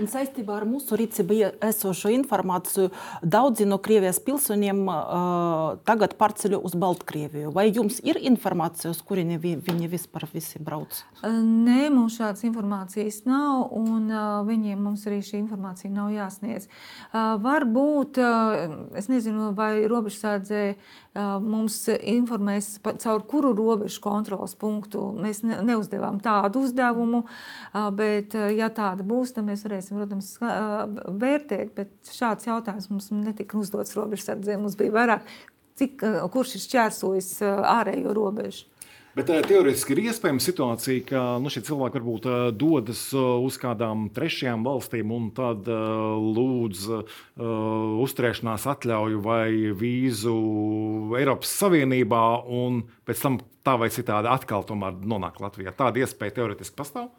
Un 0.00 0.08
saistībā 0.08 0.54
ar 0.56 0.64
mūsu 0.68 0.96
rīcībā 0.96 1.50
esošo 1.68 2.10
informāciju 2.14 2.88
daudzi 3.22 3.66
no 3.68 3.76
Krievijas 3.82 4.20
pilsoņiem 4.24 4.80
uh, 4.88 5.74
tagad 5.88 6.14
pārceļo 6.20 6.60
uz 6.64 6.76
Baltkrieviju. 6.78 7.52
Vai 7.54 7.66
jums 7.68 7.98
ir 8.06 8.18
informācija, 8.20 8.92
uz 8.94 9.02
kurieni 9.04 9.36
vi, 9.42 9.54
viņi 9.60 9.90
vispār 9.92 10.26
visi 10.32 10.62
brauc? 10.62 11.02
Nē, 11.22 11.90
mums 11.92 12.16
šādas 12.20 12.44
informācijas 12.48 13.22
nav, 13.28 13.68
un 13.76 14.08
uh, 14.08 14.40
viņiem 14.48 14.80
mums 14.80 15.04
arī 15.10 15.20
šī 15.26 15.42
informācija 15.42 15.92
nav 15.92 16.12
jāsniedz. 16.14 16.70
Uh, 17.12 17.36
varbūt, 17.42 18.22
uh, 18.22 18.96
es 18.98 19.10
nezinu, 19.12 19.52
vai 19.58 19.74
robežsārdzē 19.90 20.64
mums 21.12 21.74
informēs, 21.92 22.78
caur 23.02 23.24
kuru 23.28 23.50
robežu 23.56 24.00
kontrolas 24.00 24.54
punktu. 24.56 25.10
Mēs 25.20 25.42
neuzdevām 25.44 26.20
tādu 26.24 26.62
uzdevumu, 26.64 27.26
bet, 27.98 28.32
ja 28.56 28.70
tāda 28.72 29.04
būs, 29.04 29.34
tad 29.36 29.44
mēs 29.44 29.66
varēsim, 29.66 29.81
protams, 29.90 30.34
vērtēt. 31.22 31.72
Bet 31.76 32.12
šāds 32.14 32.46
jautājums 32.46 32.90
mums 32.92 33.10
netika 33.16 33.58
uzdots 33.60 33.96
robežsardzē. 33.98 34.58
Mums 34.60 34.78
bija 34.78 34.94
vairāk, 34.94 35.32
cik, 35.80 36.04
kurš 36.32 36.58
ir 36.58 36.66
šķērsojis 36.68 37.32
ārējo 37.42 38.14
robežu. 38.16 38.68
Bet 39.12 39.28
teorētiski 39.28 39.92
ir 39.92 40.06
iespējama 40.06 40.40
situācija, 40.40 41.02
ka 41.04 41.22
nu, 41.44 41.50
šie 41.52 41.60
cilvēki 41.66 42.00
varbūt 42.00 42.28
dodas 42.56 43.02
uz 43.12 43.58
kādām 43.60 44.06
trešajām 44.16 44.64
valstīm 44.64 45.12
un 45.12 45.26
tad 45.36 45.68
lūdz 45.68 46.86
uh, 46.96 47.18
uzturēšanās 48.06 48.64
atļauju 48.72 49.20
vai 49.26 49.74
vīzu 49.76 50.36
Eiropas 51.20 51.52
Savienībā, 51.60 52.24
un 52.48 52.86
pēc 53.04 53.26
tam 53.26 53.36
tā 53.60 53.76
vai 53.82 53.90
citādi 53.92 54.32
atkal 54.32 54.64
nonāk 54.72 55.42
Latvijā. 55.44 55.76
Tāda 55.76 56.06
iespēja 56.06 56.40
teorētiski 56.40 56.80
pastāv. 56.80 57.12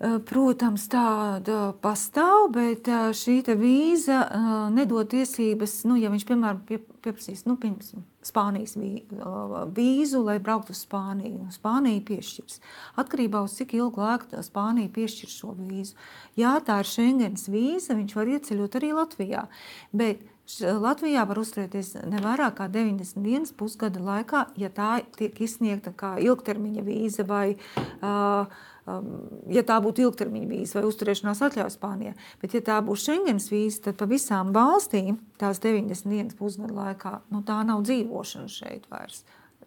Eh, 0.00 0.14
protams, 0.24 0.86
tāda 0.88 1.74
pastāv, 1.84 2.46
bet 2.54 2.86
eh, 2.88 3.10
šī 3.12 3.42
vīza 3.52 4.20
eh, 4.24 4.46
nedod 4.72 5.10
tiesības, 5.12 5.82
nu, 5.90 5.98
ja 6.00 6.08
viņš, 6.08 6.24
piemēram, 6.24 6.62
pie, 6.64 6.78
pieprasīs 7.04 7.44
nu, 7.44 7.58
Spānijas 8.24 8.78
vīzu, 8.80 10.22
lai 10.24 10.38
brauktu 10.40 10.72
uz 10.72 10.80
Spāniju. 10.86 11.50
Spānija 11.52 12.00
piešķirs. 12.08 12.62
Atkarībā 13.00 13.44
no 13.44 13.52
cik 13.52 13.76
ilgu 13.76 14.00
laiku 14.00 14.40
Spānija 14.44 14.88
piešķir 14.92 15.32
šo 15.32 15.52
vīzu. 15.58 15.96
Jā, 16.40 16.54
tā 16.64 16.80
ir 16.80 16.88
Schengens 16.88 17.48
vīza, 17.52 17.96
viņš 17.96 18.16
var 18.16 18.32
ieceļot 18.38 18.80
arī 18.80 18.92
Latvijā. 18.96 19.46
Bet 19.92 20.24
Latvijā 20.60 21.24
var 21.28 21.40
uzturēties 21.40 21.94
ne 22.08 22.20
vairāk 22.24 22.56
kā 22.58 22.66
90 22.72 23.20
dienas 23.24 23.52
pusgada 23.56 24.00
laikā, 24.04 24.46
ja 24.60 24.72
tā 24.72 24.98
tiek 25.16 25.36
izsniegta 25.44 25.92
kā 25.96 26.16
ilgtermiņa 26.24 26.84
vīza 26.88 27.24
vai 27.28 27.46
uh, 27.54 28.60
ja 29.52 29.64
tā 29.66 29.78
būtu 29.82 30.04
ilgtermiņa 30.06 30.48
vīza 30.50 30.78
vai 30.78 30.84
uzturēšanās 30.88 31.42
atļauja 31.46 31.72
Spānijā. 31.74 32.14
Bet, 32.42 32.54
ja 32.56 32.62
tā 32.66 32.78
būs 32.84 33.04
Schengens 33.06 33.50
vīza, 33.52 33.86
tad 33.88 33.98
pa 34.00 34.08
visām 34.10 34.54
valstīm 34.56 35.20
tās 35.40 35.62
90 35.64 36.10
dienas 36.10 36.38
pusgadu 36.38 36.76
laikā 36.78 37.18
nu, 37.34 37.42
tā 37.46 37.60
nav 37.66 37.84
dzīvošana 37.88 38.50
šeit 38.52 38.88
vairs. 38.92 39.24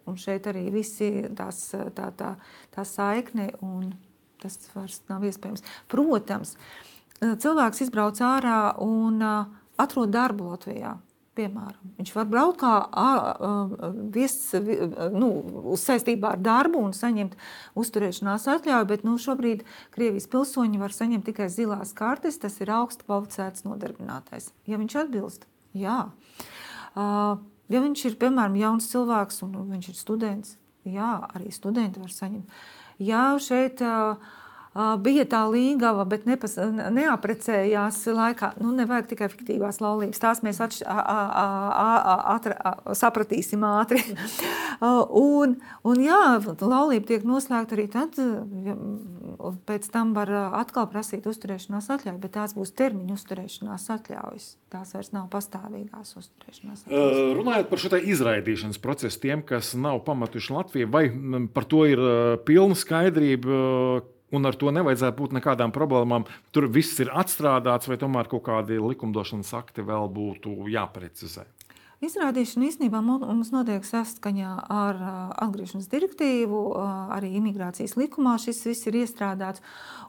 Un 0.08 0.18
šeit 0.20 0.48
arī 0.50 0.66
visi 0.72 1.10
tās, 1.36 1.66
tā, 1.96 2.10
tā, 2.16 2.34
tā 2.74 2.84
saikne 2.88 3.50
un 3.64 3.94
tas 4.42 4.58
vairs 4.74 5.00
nav 5.08 5.24
iespējams. 5.24 5.64
Protams, 5.88 6.56
cilvēks 7.20 7.86
izbrauc 7.86 8.20
ārā 8.24 8.58
un 8.84 9.22
uh, 9.24 9.46
atrod 9.80 10.12
darbu 10.14 10.52
Latvijā. 10.52 10.94
Piemēram, 11.34 11.94
viņš 11.98 12.10
var 12.14 12.26
braukt 12.30 12.60
kā 12.60 12.72
viesis 14.14 14.52
nu, 15.10 15.30
saistībā 15.80 16.36
ar 16.36 16.42
darbu 16.44 16.78
un 16.86 16.92
saņemt 16.94 17.34
uzturēšanās 17.80 18.46
atļauju, 18.52 18.86
bet 18.92 19.02
nu, 19.02 19.16
šobrīd 19.18 19.64
Krievijas 19.96 20.28
pilsoņi 20.30 20.78
var 20.78 20.94
saņemt 20.94 21.26
tikai 21.26 21.48
zilās 21.50 21.90
kartes. 21.98 22.38
Tas 22.38 22.60
ir 22.62 22.70
augsts 22.76 23.02
kvalificēts 23.02 23.66
nodarbinātais. 23.66 24.52
Ja 24.70 24.78
viņš 24.78 24.96
atbilst, 25.02 25.48
jā. 25.74 25.98
Ja 26.94 27.82
viņš 27.82 28.06
ir 28.12 28.16
piemēram 28.22 28.54
jauns 28.60 28.86
cilvēks 28.92 29.42
un 29.48 29.58
viņš 29.72 29.90
ir 29.90 29.98
students, 29.98 30.56
jā, 30.86 31.16
arī 31.34 31.50
studenti 31.54 32.02
var 32.02 32.14
saņemt. 32.14 32.62
Jā, 33.02 33.26
šeit 33.42 33.82
uh, 33.82 34.22
bija 34.74 35.22
tā 35.30 35.44
līgava, 35.46 36.02
bet 36.08 36.24
nepas, 36.26 36.56
neaprecējās 36.58 38.00
laikā. 38.10 38.54
Nu, 38.62 38.72
nevajag 38.74 39.12
tikai 39.12 39.28
fiktīvās 39.30 39.78
laulības. 39.82 40.18
Tās 40.22 40.42
mēs 40.42 40.58
atš, 40.64 40.80
a, 40.82 40.96
a, 40.98 41.44
a, 41.84 42.16
atra, 42.34 42.74
sapratīsim 42.98 43.62
ātri. 43.68 44.02
un, 44.82 45.56
un 45.86 46.02
jā, 46.02 46.22
laulība 46.58 47.12
tiek 47.12 47.26
noslēgta 47.28 47.76
arī 47.78 47.86
tad, 47.92 48.18
ja, 48.18 48.74
pēc 49.68 49.86
tam 49.94 50.10
var 50.16 50.32
atkal 50.62 50.88
prasīt 50.90 51.28
uzturēšanās 51.30 51.90
atļauju, 51.94 52.18
bet 52.24 52.34
tās 52.34 52.56
būs 52.58 52.74
termiņu 52.74 53.14
uzturēšanās 53.14 53.86
atļaujas. 53.94 54.48
Tās 54.74 54.90
vairs 54.96 55.12
nav 55.14 55.28
pastāvīgās 55.30 56.16
uzturēšanās 56.18 56.86
atļaujas. 56.88 57.20
Uh, 57.20 57.30
runājot 57.38 57.70
par 57.70 57.82
šo 57.84 58.02
izraidīšanas 58.02 58.82
procesu, 58.82 59.22
tiem, 59.22 59.44
kas 59.46 59.70
nav 59.78 60.02
pamatuši 60.08 60.54
Latviju, 60.54 60.90
vai 60.90 61.06
par 61.54 61.66
to 61.70 61.84
ir 61.86 62.02
pilna 62.46 62.74
skaidrība, 62.78 63.62
un 64.34 64.50
ar 64.50 64.58
to 64.58 64.72
nevajadzētu 64.74 65.18
būt 65.20 65.36
nekādām 65.38 65.74
problēmām. 65.74 66.26
Tur 66.54 66.68
viss 66.72 67.00
ir 67.02 67.12
atstrādāts, 67.14 67.90
vai 67.90 67.98
tomēr 68.00 68.30
kaut 68.30 68.46
kādi 68.48 68.80
likumdošanas 68.82 69.54
akti 69.60 69.86
vēl 69.86 70.10
būtu 70.12 70.56
jāprecizē. 70.74 71.46
Izrādīšana 72.02 72.66
īstenībā 72.68 72.98
mums 73.04 73.52
notiek 73.54 73.84
saskaņā 73.86 74.54
ar 74.72 74.98
atgriešanās 75.46 75.86
direktīvu, 75.92 76.62
arī 77.14 77.30
imigrācijas 77.38 77.94
likumā 77.96 78.34
šis 78.42 78.64
viss 78.66 78.88
ir 78.90 78.98
iestrādāts. 79.04 79.62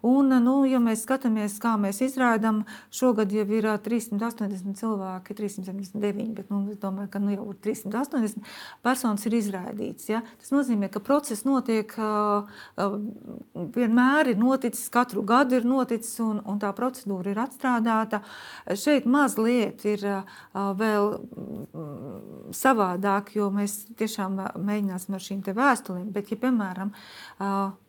Un, 0.06 0.34
nu, 0.44 0.56
ja 0.70 0.80
mēs 0.82 1.04
skatāmies, 1.06 1.56
kā 1.62 1.76
mēs 1.82 2.02
izrādām, 2.06 2.64
šogad 2.94 3.32
jau 3.34 3.46
ir 3.58 3.68
380 3.86 4.78
cilvēki, 4.78 5.38
379, 5.38 6.34
bet 6.38 6.52
nu, 6.54 6.64
es 6.74 6.82
domāju, 6.82 7.10
ka 7.14 7.22
nu, 7.22 7.32
jau 7.34 7.48
380 7.66 8.44
personas 8.86 9.26
ir 9.30 9.38
izraidīts. 9.40 10.10
Ja? 10.12 10.22
Tas 10.42 10.52
nozīmē, 10.54 10.90
ka 10.94 11.02
process 11.06 11.46
notiek 11.48 11.94
vienmēr 13.78 14.34
ir 14.34 14.42
noticis, 14.42 14.90
katru 14.94 15.24
gadu 15.26 15.58
ir 15.60 15.70
noticis, 15.70 16.18
un, 16.26 16.42
un 16.46 16.62
tā 16.62 16.74
procedūra 16.76 17.34
ir 17.34 17.42
atstrādāta. 17.46 18.22
Šeit 18.78 19.08
mazliet 19.10 19.86
ir 19.90 20.06
vēl 20.54 21.12
savādāk, 22.56 23.34
jo 23.36 23.50
mēs 23.54 23.78
tiešām 24.00 24.38
mēģināsim 24.62 25.16
ar 25.18 25.24
šīm 25.24 25.42
vēstulēm. 25.58 26.08
Bet, 26.16 26.32
ja, 26.32 26.38
piemēram, 26.40 26.94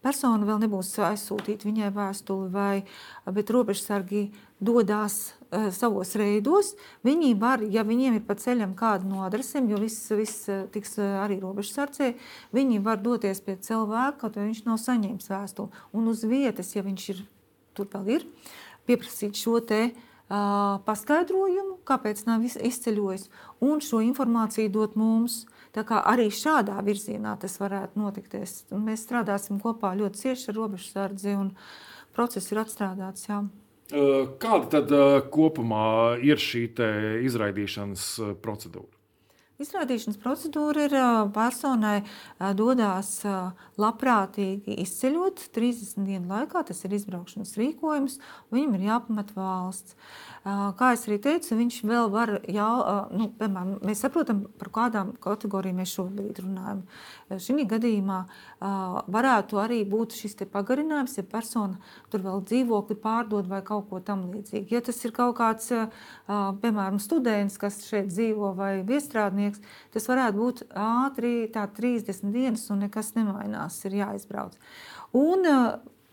persona 0.04 0.48
vēl 0.48 0.62
nebūs 0.64 0.94
aizsūtīta 1.06 1.68
viņai 1.68 1.92
vēstuli, 1.94 2.50
vai 2.52 2.84
robežsargi 3.26 4.28
dodas 4.58 5.36
savos 5.76 6.14
reidos, 6.18 6.72
viņi 7.06 7.34
var, 7.38 7.62
ja 7.62 7.84
viņiem 7.86 8.18
ir 8.18 8.24
pa 8.26 8.34
ceļam 8.40 8.74
kāda 8.78 9.06
no 9.06 9.22
adresēm, 9.26 9.68
jo 9.70 9.78
viss, 9.80 10.08
viss 10.16 10.48
tiks 10.74 10.96
arī 10.98 11.38
robežsardzē, 11.42 12.14
viņi 12.56 12.82
var 12.84 13.00
doties 13.04 13.42
pie 13.44 13.58
cilvēka, 13.62 14.18
kaut 14.24 14.40
vai 14.40 14.48
viņš 14.48 14.64
nav 14.66 14.80
saņēmis 14.82 15.30
vēstuli. 15.30 15.84
Un 15.96 16.10
uz 16.12 16.24
vietas, 16.26 16.74
ja 16.76 16.84
viņš 16.86 17.08
ir, 17.14 17.22
tur 17.76 17.90
vēl 17.92 18.12
ir, 18.18 18.28
pieprasīt 18.88 19.38
šo 19.38 19.60
te 19.60 19.90
paskaidrojumu, 20.28 21.76
kāpēc 21.86 22.24
nav 22.26 22.42
izceļojis, 22.46 23.28
un 23.62 23.82
šo 23.84 24.00
informāciju 24.06 24.72
dot 24.74 24.96
mums. 24.98 25.44
Arī 25.76 26.30
šādā 26.32 26.78
virzienā 26.80 27.34
tas 27.36 27.58
varētu 27.60 28.00
notikties. 28.00 28.62
Mēs 28.72 29.04
strādāsim 29.04 29.60
kopā 29.60 29.92
ļoti 29.98 30.22
cieši 30.22 30.48
ar 30.50 30.56
robežsardzi 30.56 31.36
un 31.36 31.50
process 32.16 32.48
ir 32.52 32.62
atstrādāts. 32.62 33.28
Jā. 33.28 33.42
Kāda 34.40 34.80
tad 34.80 34.96
kopumā 35.30 36.16
ir 36.24 36.40
šī 36.40 36.64
izraidīšanas 37.28 38.08
procedūra? 38.42 38.95
Izrādīšanas 39.56 40.18
procedūra 40.20 40.82
ir 40.84 40.94
personai 41.32 42.02
dodas 42.58 43.22
labprātīgi 43.80 44.76
izceļot 44.82 45.46
30 45.56 46.04
dienu 46.04 46.28
laikā. 46.28 46.60
Tas 46.68 46.84
ir 46.84 46.96
izbraukšanas 46.98 47.54
rīkojums, 47.56 48.18
viņam 48.52 48.76
ir 48.76 48.84
jāpamat 48.90 49.32
valsts. 49.36 49.96
Kā 50.46 50.92
jau 50.94 51.08
arī 51.08 51.16
teicu, 51.18 51.56
viņš 51.58 51.76
vēl 51.88 52.10
var, 52.14 52.30
jau, 52.54 52.74
nu, 53.10 53.24
piemēram, 53.34 53.80
mēs 53.82 54.04
saprotam, 54.04 54.44
par 54.60 54.68
kādām 54.76 55.08
kategorijām 55.18 55.80
mēs 55.80 55.94
šobrīd 55.96 56.38
runājam. 56.44 56.84
Šī 57.42 57.64
gadījumā 57.66 58.18
varētu 59.10 59.58
arī 59.58 59.80
būt 59.90 60.14
šis 60.14 60.38
pagarinājums, 60.52 61.16
ja 61.18 61.24
persona 61.26 61.80
tur 62.12 62.22
vēl 62.22 62.44
dzīvokli 62.46 62.98
pārdod 63.02 63.50
vai 63.50 63.58
kaut 63.66 63.88
ko 63.90 63.98
tamlīdzīgu. 63.98 64.70
Ja 64.70 64.84
tas 64.86 65.02
ir 65.02 65.16
kaut 65.18 65.34
kāds, 65.40 65.74
piemēram, 66.30 67.02
students, 67.02 67.58
kas 67.58 67.82
šeit 67.88 68.14
dzīvo 68.14 68.54
vai 68.54 68.70
viestrādnieks, 68.86 69.58
tas 69.98 70.06
varētu 70.06 70.38
būt 70.38 70.64
ātri, 70.78 71.34
tā 71.50 71.66
30 71.66 72.30
dienas 72.30 72.70
un 72.70 72.86
nekas 72.86 73.16
nemainās, 73.18 73.82
ir 73.90 73.98
jāizbrauc. 73.98 74.54
Un 75.10 75.42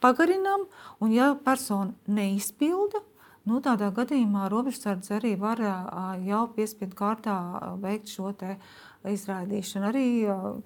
pagarinām, 0.02 0.66
un 1.06 1.14
ja 1.14 1.36
persona 1.38 1.94
neizpilda, 2.10 3.06
Nu, 3.44 3.58
tādā 3.60 3.90
gadījumā 3.92 4.46
robežsardze 4.52 5.18
arī 5.18 5.34
var 5.36 5.60
jau 6.24 6.44
piespiedu 6.56 6.96
kārtā 6.96 7.36
veikt 7.84 8.14
šo 8.14 8.32
izraidīšanu. 9.12 9.90
Arī 9.90 10.06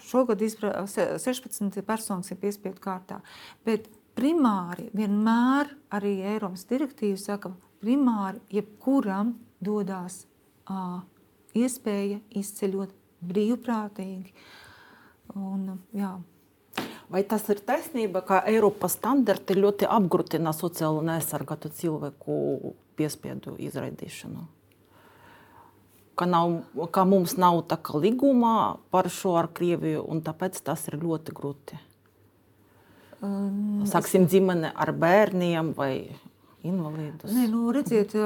šogad 0.06 0.44
16 0.46 1.82
personas 1.88 2.30
ir 2.30 2.38
piespiedu 2.38 2.78
kārtā. 2.84 3.18
Bet 3.66 3.90
primāri 4.18 4.92
vienmēr 4.94 5.74
arī 5.98 6.20
Eiropas 6.36 6.68
direktīva 6.70 7.18
saka, 7.18 7.54
primāri 7.82 8.44
jebkuram 8.54 9.34
dodas 9.58 10.28
iespēja 11.58 12.22
izceļot 12.38 12.94
brīvprātīgi. 13.26 14.34
Un, 15.34 15.80
jā. 15.98 16.14
Vai 17.08 17.24
tas 17.24 17.46
ir 17.48 17.62
taisnība, 17.64 18.20
ka 18.28 18.42
Eiropas 18.50 18.98
standarti 18.98 19.56
ļoti 19.56 19.88
apgrūtina 19.88 20.52
sociāli 20.56 21.06
neaizsargātu 21.08 21.72
cilvēku 21.72 22.36
piespiedu 23.00 23.56
izraidīšanu? 23.64 24.44
Ka, 26.18 26.26
nav, 26.28 26.58
ka 26.92 27.06
mums 27.08 27.38
nav 27.40 27.62
tā 27.70 27.78
kā 27.80 28.02
līguma 28.02 28.80
par 28.92 29.08
šo 29.14 29.38
ar 29.40 29.48
Krieviju, 29.56 30.02
un 30.04 30.20
tāpēc 30.26 30.60
tas 30.66 30.84
ir 30.90 30.98
ļoti 31.00 31.36
grūti. 31.38 31.80
Um, 33.22 33.86
Sāksim 33.88 34.28
ģimene 34.30 34.74
ar 34.76 34.92
bērniem 34.92 35.72
vai 35.78 36.10
invalīdus. 36.68 37.32
Nē, 37.32 37.48
nu, 37.54 37.70
redziet, 37.74 38.18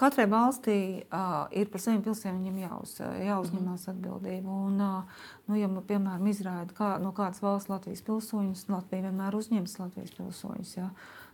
Katrai 0.00 0.26
valstī 0.30 0.76
uh, 1.02 1.46
ir 1.56 1.70
par 1.72 1.82
saviem 1.82 2.02
pilsoņiem 2.04 2.60
jāuz, 2.64 2.96
jāuzņemās 3.26 3.86
atbildība. 3.92 4.56
Un, 4.68 4.80
uh, 4.80 5.24
nu, 5.48 5.58
ja, 5.58 5.68
piemēram, 5.68 6.28
izrāda 6.30 6.76
kā, 6.76 6.90
no 7.02 7.14
kādas 7.16 7.42
valsts 7.44 7.70
Latvijas 7.72 8.04
pilsoņus, 8.06 8.68
Latvija 8.72 9.08
vienmēr 9.08 9.36
uzņems 9.38 9.78
Latvijas 9.82 10.14
pilsoņus. 10.18 10.76
Ja. 10.78 10.90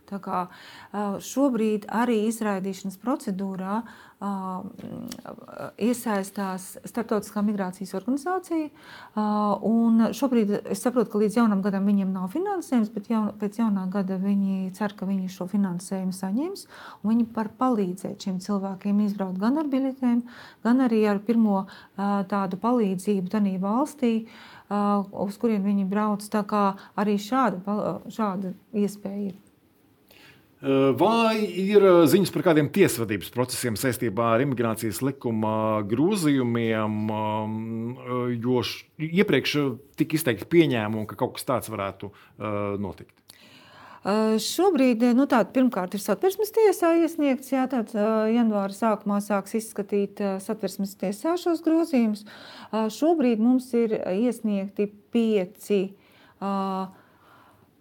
Tā 0.07 0.19
kā 0.23 0.43
šobrīd 1.23 1.89
arī 1.91 2.23
izraidīšanas 2.29 2.99
procedūrā 3.01 3.81
iesaistās 5.77 6.63
Startautiskā 6.89 7.43
migrācijas 7.45 7.93
organizācija. 7.99 8.71
Šobrīd 10.17 10.55
es 10.73 10.81
saprotu, 10.81 11.11
ka 11.13 11.21
līdz 11.21 11.37
jaunam 11.37 11.61
gadam 11.61 11.85
viņiem 11.85 12.15
nav 12.15 12.31
finansējums, 12.33 12.89
bet 12.95 13.11
jaun, 13.11 13.29
pēc 13.37 13.61
jaunā 13.61 13.85
gada 13.93 14.17
viņi 14.21 14.71
cer, 14.77 14.95
ka 14.97 15.05
viņi 15.05 15.29
šo 15.29 15.45
finansējumu 15.51 16.17
saņems. 16.17 16.65
Viņi 17.05 17.27
var 17.35 17.51
palīdzēt 17.61 18.25
šiem 18.25 18.41
cilvēkiem 18.41 19.05
izbraukt 19.05 19.37
gan 19.43 19.61
ar 19.61 19.69
biļetēm, 19.69 20.23
gan 20.65 20.85
arī 20.87 21.03
ar 21.11 21.21
pirmo 21.21 21.67
tādu 21.97 22.57
palīdzību 22.63 23.35
tādā 23.37 23.53
valstī 23.61 24.13
uz 24.67 25.37
kurien 25.37 25.61
viņi 25.61 25.85
brauc. 25.87 26.25
Tā 26.25 26.41
kā 26.47 26.63
arī 26.97 27.19
šāda, 27.21 27.77
šāda 28.09 28.57
iespēja 28.73 29.27
ir. 29.29 29.35
Vai 30.57 31.37
ir 31.45 31.83
ziņas 32.09 32.31
par 32.33 32.47
kādiem 32.47 32.71
tiesvedības 32.73 33.29
procesiem 33.29 33.75
saistībā 33.77 34.31
ar 34.33 34.41
imigrācijas 34.41 35.03
likuma 35.05 35.83
grozījumiem, 35.85 36.95
jo 38.41 38.63
iepriekš 38.97 39.53
tika 40.01 40.17
izteikti 40.17 40.49
pieņēmumi, 40.49 41.05
ka 41.11 41.19
kaut 41.19 41.37
kas 41.37 41.45
tāds 41.45 41.69
varētu 41.69 42.09
notikt? 42.81 43.13
Šobrīd 44.41 45.05
nu, 45.13 45.27
tād, 45.29 45.53
pirmkārt 45.53 45.93
ir 45.93 46.01
satversmes 46.01 46.49
tiesā 46.55 46.95
iesniegts. 47.03 47.53
Jā, 47.53 47.67
tāds, 47.69 47.93
janvāra 47.93 48.73
sākumā 48.73 49.21
sāks 49.21 49.57
izskatīt 49.59 50.21
satversmes 50.41 50.97
tiesā 50.97 51.37
šos 51.37 51.61
grozījumus. 51.65 52.23
Šobrīd 52.97 53.43
mums 53.43 53.69
ir 53.77 53.93
iesniegti 53.93 54.87
pieci 55.13 55.83
uh, 56.39 56.87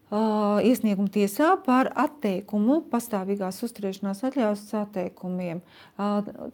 iesniegumu 0.06 1.10
tiesā 1.10 1.48
par 1.66 1.88
atteikumu, 1.98 2.78
pastāvīgās 2.92 3.58
uzturēšanās 3.66 4.22
atļaujas 4.28 4.62
atteikumiem. 4.78 5.62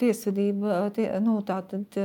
Tiesvedība, 0.00 0.86
tie, 0.96 1.10
nu, 1.20 1.36
tātad 1.44 1.98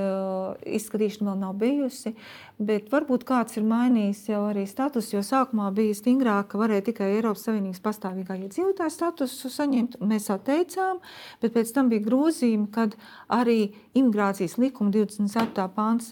izskatīšana 0.67 1.31
vēl 1.31 1.39
nav 1.45 1.55
bijusi, 1.61 2.11
bet 2.59 2.91
varbūt 2.91 3.23
kāds 3.29 3.55
ir 3.55 3.63
mainījis 3.69 4.25
jau 4.33 4.43
arī 4.49 4.67
status, 4.67 5.13
jo 5.13 5.23
sākumā 5.23 5.69
bija 5.77 5.95
stingrāk, 5.95 6.51
ka 6.51 6.59
varēja 6.59 6.89
tikai 6.89 7.13
Eiropas 7.15 7.47
Savienības 7.47 7.83
pastāvīgā 7.85 8.41
iedzīvotāja 8.43 8.91
statusu 8.91 9.47
saņemt. 9.53 10.01
Mēs 10.03 10.27
atteicām, 10.33 10.99
bet 11.39 11.55
pēc 11.55 11.71
tam 11.71 11.87
bija 11.93 12.09
grozījumi, 12.09 12.67
kad 12.75 12.99
arī 13.31 13.69
imigrācijas 13.95 14.59
likuma 14.59 14.91
27. 14.91 15.69
pāns, 15.77 16.11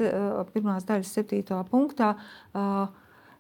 pirmās 0.56 0.88
daļas 0.88 1.18
7. 1.20 1.66
punktā, 1.68 2.16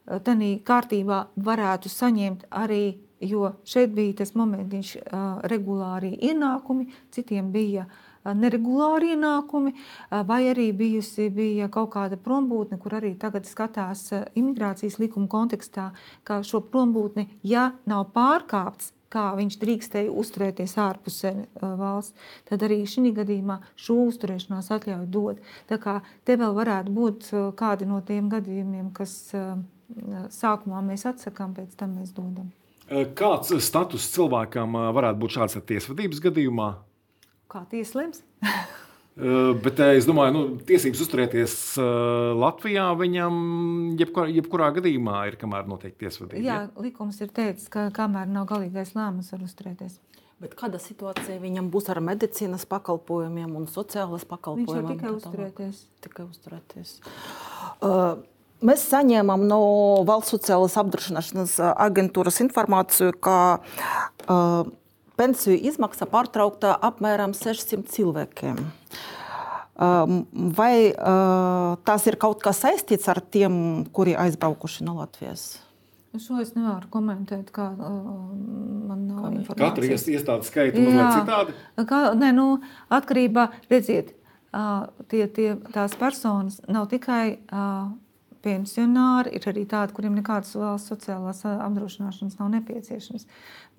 tādā 0.05 0.51
kārtībā 0.65 1.19
varētu 1.35 1.89
saņemt 1.91 2.47
arī, 2.53 2.97
jo 3.21 3.53
šeit 3.65 3.93
bija 3.95 4.21
tas 4.21 4.35
momentiņš, 4.37 4.95
regulāri 5.49 6.13
ienākumi, 6.29 6.89
citiem 7.15 7.51
bija 7.53 7.87
neregulāri 8.25 9.13
ienākumi, 9.13 9.75
vai 10.25 10.41
arī 10.49 10.71
bijusi 10.73 11.29
bija 11.33 11.69
kaut 11.69 11.91
kāda 11.93 12.17
prombūtne, 12.17 12.79
kur 12.81 12.97
arī 12.97 13.13
tagad 13.21 13.45
skatās 13.45 14.07
imigrācijas 14.33 14.97
likuma 15.01 15.29
kontekstā, 15.29 15.91
ka 16.25 16.41
šo 16.41 16.63
prombūtni, 16.71 17.27
ja 17.45 17.71
nav 17.85 18.07
pārkāpts, 18.15 18.91
kā 19.13 19.29
viņš 19.37 19.59
drīkstēja 19.61 20.11
uzturēties 20.11 20.73
ārpus 20.81 21.21
valsts, 21.61 22.17
tad 22.49 22.65
arī 22.65 22.81
šī 22.89 23.13
gadījumā 23.15 23.61
šo 23.79 24.09
uzturēšanās 24.09 24.71
atļauju 24.75 25.07
dod. 25.13 25.39
Tā 25.69 25.77
kā 25.79 25.99
te 26.25 26.35
vēl 26.41 26.57
varētu 26.57 26.95
būt 26.97 27.29
kādi 27.55 27.87
no 27.87 28.01
tiem 28.03 28.27
gadījumiem, 28.33 28.89
kas 28.97 29.13
sākumā 30.33 30.81
mēs 30.85 31.05
atsakām, 31.09 31.55
pēc 31.57 31.75
tam 31.79 31.97
mēs 31.99 32.13
dodam. 32.15 32.51
Kāds 33.17 33.49
status 33.65 34.07
cilvēkam 34.13 34.77
varētu 34.93 35.21
būt 35.21 35.37
šāds 35.39 35.57
tiesvedības 35.65 36.21
gadījumā? 36.21 36.71
Kā 37.49 37.63
tieslems? 37.71 38.21
Bet 39.15 39.79
es 39.79 40.03
domāju, 40.03 40.27
ka 40.27 40.35
nu, 40.35 40.57
tiesības 40.67 41.01
uzturēties 41.05 41.53
Latvijā 42.35 42.89
viņam 42.99 43.37
jebkurā, 44.01 44.27
jebkurā 44.35 44.67
gadījumā 44.75 45.21
ir 45.29 45.37
kamēr 45.39 45.69
notiek 45.71 45.95
tiesvedība. 45.95 46.43
Jā, 46.43 46.57
likums 46.83 47.21
ir 47.23 47.31
teicis, 47.31 47.69
ka 47.71 47.87
kamēr 47.95 48.27
nav 48.27 48.49
galīgais 48.51 48.91
lēmums, 48.97 49.31
var 49.31 49.47
uzturēties. 49.47 49.95
Bet 50.43 50.57
kāda 50.59 50.81
situācija 50.83 51.39
viņam 51.39 51.69
būs 51.71 51.87
ar 51.93 52.01
medicīnas 52.03 52.67
pakalpojumiem 52.67 53.55
un 53.55 53.69
sociālas 53.71 54.27
pakalpojumiem? 54.27 54.89
Viņš 54.91 54.91
jau 54.91 54.97
tikai 54.99 55.13
uzturēties. 55.15 55.83
Tikai 56.03 56.25
uzturēties. 56.27 56.91
Uh, 57.79 58.19
Mēs 58.65 58.85
saņēmām 58.89 59.43
no 59.49 59.59
Valsts 60.07 60.33
sociālās 60.33 60.77
apdrošināšanas 60.81 61.57
aģentūras 61.69 62.39
informāciju, 62.45 63.13
ka 63.21 63.37
uh, 63.59 64.71
pensiju 65.19 65.57
izmaksa 65.69 66.07
pārtraukta 66.09 66.73
apmēram 66.87 67.35
600 67.37 67.85
cilvēkiem. 67.93 68.63
Uh, 69.75 70.23
vai 70.55 70.75
uh, 70.93 71.75
tas 71.85 72.07
ir 72.07 72.17
kaut 72.17 72.39
kas 72.43 72.63
saistīts 72.63 73.09
ar 73.11 73.19
tiem, 73.19 73.85
kuri 73.93 74.15
aizbraukuši 74.17 74.87
no 74.87 74.95
Latvijas? 75.01 75.57
Šo 76.15 76.39
es 76.39 76.53
nevaru 76.55 76.87
komentēt, 76.93 77.49
kā 77.53 77.67
uh, 77.75 77.97
man 78.87 79.03
nav 79.09 79.33
informācijas. 79.33 79.99
Katra 79.99 80.15
iestāde 80.15 80.47
skaita 80.47 80.79
mazliet 80.79 81.17
citādi? 81.19 81.57
Kā, 81.91 81.99
nē, 82.15 82.31
nu, 82.37 82.47
atkarībā, 82.97 83.49
redziet, 83.67 84.15
uh, 84.55 84.87
tie, 85.11 85.25
tie, 85.27 85.51
tās 85.75 85.97
personas 85.99 86.61
nav 86.71 86.87
tikai 86.93 87.35
uh, 87.35 87.91
pensionāri, 88.45 89.33
ir 89.35 89.49
arī 89.51 89.65
tādi, 89.69 89.95
kuriem 89.97 90.15
nekādas 90.19 90.53
valsts 90.59 90.93
sociālās 90.93 91.41
apdrošināšanas 91.49 92.37
nav 92.39 92.53
nepieciešamas. 92.59 93.25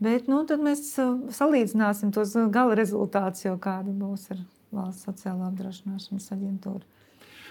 Bet 0.03 0.27
nu, 0.29 0.43
tad 0.49 0.65
mēs 0.67 0.91
salīdzināsim 1.39 2.13
tos 2.15 2.35
gala 2.53 2.77
rezultātus, 2.79 3.47
jau 3.47 3.57
kāda 3.63 3.95
būs 3.95 4.29
ar 4.35 4.43
valsts 4.75 5.07
sociālā 5.09 5.49
apdrošināšanas 5.53 6.31
aģentūru. 6.37 6.85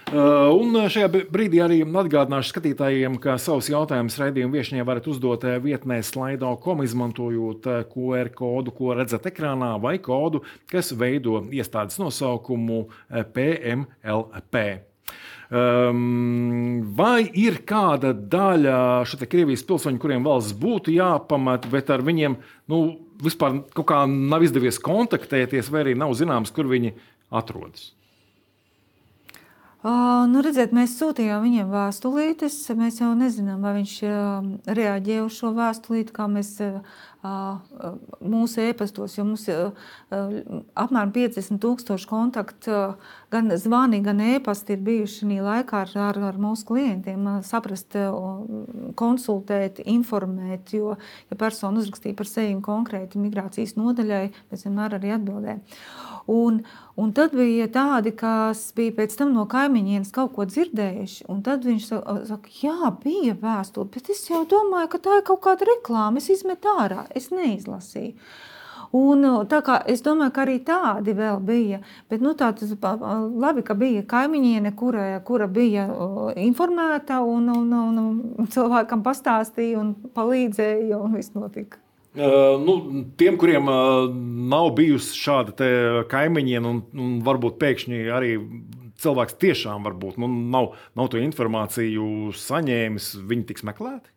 Un 0.06 0.76
šajā 0.86 1.08
brīdī 1.34 1.58
arī 1.64 1.80
atgādināšu 1.82 2.52
skatītājiem, 2.52 3.16
ka 3.18 3.34
savus 3.42 3.66
jautājumus 3.72 4.20
raidījuma 4.20 4.54
viesņiem 4.54 4.86
varat 4.86 5.08
uzdot 5.10 5.42
vietnē 5.64 5.98
slaido.com, 6.06 6.84
izmantojot 6.86 7.66
QR 7.90 8.30
kodu, 8.30 8.70
ko 8.76 8.94
redzat 8.94 9.26
ekrānā, 9.26 9.72
vai 9.82 9.96
kodu, 9.98 10.44
kas 10.70 10.92
veido 10.94 11.40
iestādes 11.50 11.98
nosaukumu 11.98 12.84
PMLP. 13.34 14.62
Um, 15.46 16.80
vai 16.98 17.28
ir 17.38 17.60
kāda 17.68 18.10
daļa 18.10 18.78
šo 19.06 19.20
Krievijas 19.30 19.62
pilsoņu, 19.66 20.00
kuriem 20.02 20.26
valsts 20.26 20.56
būtu 20.58 20.94
jāpamat, 20.96 21.68
bet 21.70 21.92
ar 21.94 22.02
viņiem 22.06 22.34
nu, 22.72 22.80
vispār 23.22 23.60
kaut 23.76 23.86
kā 23.92 24.00
nav 24.10 24.42
izdevies 24.42 24.82
kontaktēties, 24.82 25.70
vai 25.70 25.84
arī 25.84 25.94
nav 25.98 26.16
zināms, 26.18 26.50
kur 26.54 26.66
viņi 26.70 26.96
atrodas? 27.30 27.95
Uh, 29.86 30.24
nu, 30.26 30.40
redziet, 30.42 30.72
mēs 30.74 30.96
sūtījām 30.98 31.44
viņiem 31.44 31.68
vēstulītes. 31.70 32.56
Mēs 32.74 32.96
jau 32.98 33.12
nezinām, 33.14 33.60
vai 33.62 33.76
viņš 33.76 33.92
uh, 34.08 34.48
reaģē 34.66 35.20
uz 35.22 35.36
šo 35.38 35.52
vēstulīti, 35.54 36.14
kā 36.16 36.26
mēs 36.26 36.56
uh, 36.64 36.80
mūsu 38.20 38.62
e-pastos, 38.66 39.16
jo 39.18 39.24
mums 39.26 39.46
ir 39.50 39.70
apmēram 40.78 41.12
50 41.14 41.60
tūkstoši 41.62 42.08
kontaktu, 42.10 42.80
gan 43.32 43.50
zvani, 43.58 44.00
gan 44.04 44.20
e-pasti 44.22 44.76
ir 44.76 44.82
bijuši 44.86 45.22
šī 45.22 45.38
laikā 45.44 45.82
ar, 45.84 45.94
ar, 46.08 46.20
ar 46.30 46.40
mūsu 46.40 46.68
klientiem. 46.68 47.26
Saprast, 47.46 47.96
konsultēt, 48.98 49.80
informēt, 49.86 50.74
jo, 50.76 50.96
ja 51.30 51.38
persona 51.40 51.82
uzrakstīja 51.82 52.18
par 52.18 52.30
sevi 52.30 52.58
konkrēti 52.64 53.22
migrācijas 53.22 53.76
nodaļai, 53.78 54.24
mēs 54.50 54.66
vienmēr 54.68 54.98
arī 55.00 55.14
atbildējam. 55.16 55.62
Un, 56.26 56.58
un 56.98 57.12
tad 57.14 57.34
bija 57.38 57.68
tādi, 57.70 58.10
kas 58.18 58.72
bija 58.74 58.96
pēc 58.96 59.14
tam 59.18 59.30
no 59.36 59.44
kaimiņiem 59.50 60.08
kaut 60.14 60.32
ko 60.34 60.46
dzirdējuši. 60.50 61.28
Tad 61.46 61.68
viņš 61.68 61.86
saka, 62.26 62.50
jā, 62.62 62.90
bija 63.04 63.36
vēstule, 63.38 63.90
bet 63.94 64.10
es 64.10 64.24
jau 64.26 64.42
domāju, 64.50 64.90
ka 64.90 65.02
tā 65.06 65.20
ir 65.20 65.24
kaut 65.28 65.44
kāda 65.46 65.68
reklāma. 65.70 66.18
Es 66.18 66.30
izmetu 66.34 66.74
ārā, 66.82 67.06
es 67.14 67.30
neizlasīju. 67.30 68.16
Un, 68.96 69.24
kā, 69.50 69.80
es 69.90 70.02
domāju, 70.02 70.32
ka 70.34 70.42
arī 70.44 70.58
tādi 70.66 71.14
vēl 71.14 71.40
bija. 71.46 71.80
Bet, 72.10 72.22
nu, 72.22 72.34
tā, 72.38 72.52
tas, 72.56 72.74
labi, 72.74 73.62
ka 73.66 73.74
bija 73.78 74.02
kaimiņiene, 74.08 74.74
kura, 74.78 75.08
kura 75.26 75.46
bija 75.46 75.86
informēta 76.42 77.20
un, 77.22 77.50
un, 77.54 77.72
un, 77.80 78.04
un 78.38 78.52
cilvēkam 78.52 79.02
pastāstīja 79.06 79.82
un 79.82 79.94
palīdzēja, 80.16 80.98
un 80.98 81.18
viss 81.18 81.34
notika. 81.34 81.85
Nu, 82.16 82.74
tiem, 83.20 83.36
kuriem 83.40 83.68
nav 84.48 84.70
bijusi 84.78 85.18
šāda 85.20 85.70
kaimiņiena, 86.08 86.70
un, 86.70 86.82
un 86.96 87.14
varbūt 87.26 87.58
pēkšņi 87.60 88.02
arī 88.16 88.32
cilvēks 89.02 89.36
tiešām 89.42 89.84
varbūt, 89.86 90.16
nu, 90.22 90.30
nav, 90.52 90.72
nav 90.96 91.10
to 91.12 91.20
informāciju 91.20 92.32
saņēmis, 92.40 93.12
viņi 93.28 93.48
tiks 93.52 93.66
meklēti? 93.68 94.15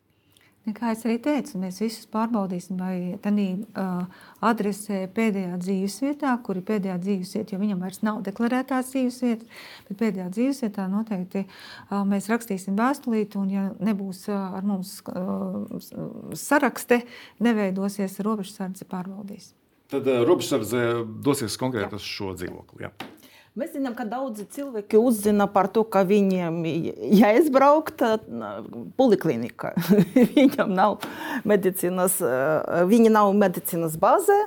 Kā 0.75 0.91
es 0.91 1.03
arī 1.07 1.15
teicu, 1.23 1.59
mēs 1.61 1.79
visus 1.81 2.07
pārbaudīsim, 2.11 2.79
vai 2.79 3.17
tādā 3.23 3.45
uh, 3.79 4.23
adresē 4.45 5.05
pēdējā 5.15 5.59
dzīvesvietā, 5.61 6.33
kur 6.45 6.59
ir 6.59 6.65
pēdējā 6.67 6.97
dzīvesvieta, 7.03 7.55
jo 7.55 7.61
viņam 7.61 7.83
vairs 7.85 8.01
nav 8.05 8.19
deklarētās 8.25 8.91
dzīvesvietas, 8.91 9.61
bet 9.87 9.99
pēdējā 10.01 10.27
dzīvesvietā 10.35 10.87
noteikti 10.91 11.45
uh, 11.45 12.01
mēs 12.09 12.29
rakstīsim 12.31 12.77
vēstulīti, 12.79 13.39
un 13.39 13.53
ja 13.53 13.67
nebūs 13.79 14.25
uh, 14.31 14.57
ar 14.59 14.67
mums 14.67 14.97
uh, 15.09 15.79
sarakste, 16.37 17.01
neveidosies 17.43 18.19
robežsardze 18.25 18.89
pārbaudīs. 18.89 19.53
Tad 19.89 20.05
uh, 20.09 20.21
robežsardze 20.27 20.83
dosies 21.25 21.55
konkrēti 21.61 21.97
uz 21.97 22.05
šo 22.05 22.35
dzīvokli. 22.37 22.85
Jā. 22.85 22.93
Mēs 23.57 23.71
zinām, 23.73 23.95
ka 23.97 24.05
daudzi 24.05 24.45
cilvēki 24.53 24.99
uzzina 25.01 25.47
par 25.49 25.67
to, 25.73 25.81
ka 25.83 26.03
viņiem 26.07 26.59
jāizbraukt 27.17 28.03
poliklinikā. 28.99 29.73
Viņam 30.35 30.75
nav 30.77 30.99
medicīnas, 31.49 32.19
viņi 32.91 33.09
nav 33.15 33.31
medicīnas 33.35 33.97
bāzē, 33.99 34.37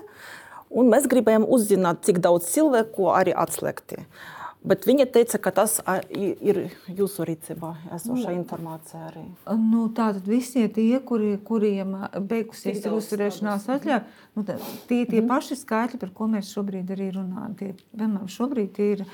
un 0.71 0.93
mēs 0.95 1.11
gribējām 1.11 1.49
uzzināt, 1.51 2.05
cik 2.07 2.23
daudz 2.23 2.47
cilvēku 2.55 3.11
arī 3.13 3.35
atslēgti. 3.37 4.05
Uh, 4.07 4.42
Bet 4.63 4.87
viņa 4.87 5.09
teica, 5.11 5.41
ka 5.43 5.51
tas 5.57 5.81
ir 6.15 6.59
jūsu 6.87 7.27
rīcībā, 7.27 7.73
esošā 7.97 8.31
nu, 8.31 8.37
informācija 8.39 9.01
arī. 9.09 9.25
Nu, 9.59 9.89
Tātad 9.95 10.29
visi 10.31 10.69
tie, 10.71 11.01
kuri, 11.03 11.33
kuriem 11.43 11.97
beigusies 12.31 12.79
ir 12.85 12.95
uzturēšanās 12.95 13.67
atļauja, 13.75 14.01
nu, 14.37 14.47
tā, 14.47 14.57
tie 14.87 15.03
ir 15.03 15.11
tie 15.11 15.19
mm. 15.19 15.29
paši 15.33 15.59
skaitļi, 15.59 16.01
par 16.05 16.15
ko 16.15 16.31
mēs 16.31 16.55
šobrīd 16.55 16.95
arī 16.95 17.11
runājam. 17.19 17.57
Tie, 17.59 17.73
piemēram, 17.91 18.31
šobrīd 18.31 18.83
ir, 18.87 19.07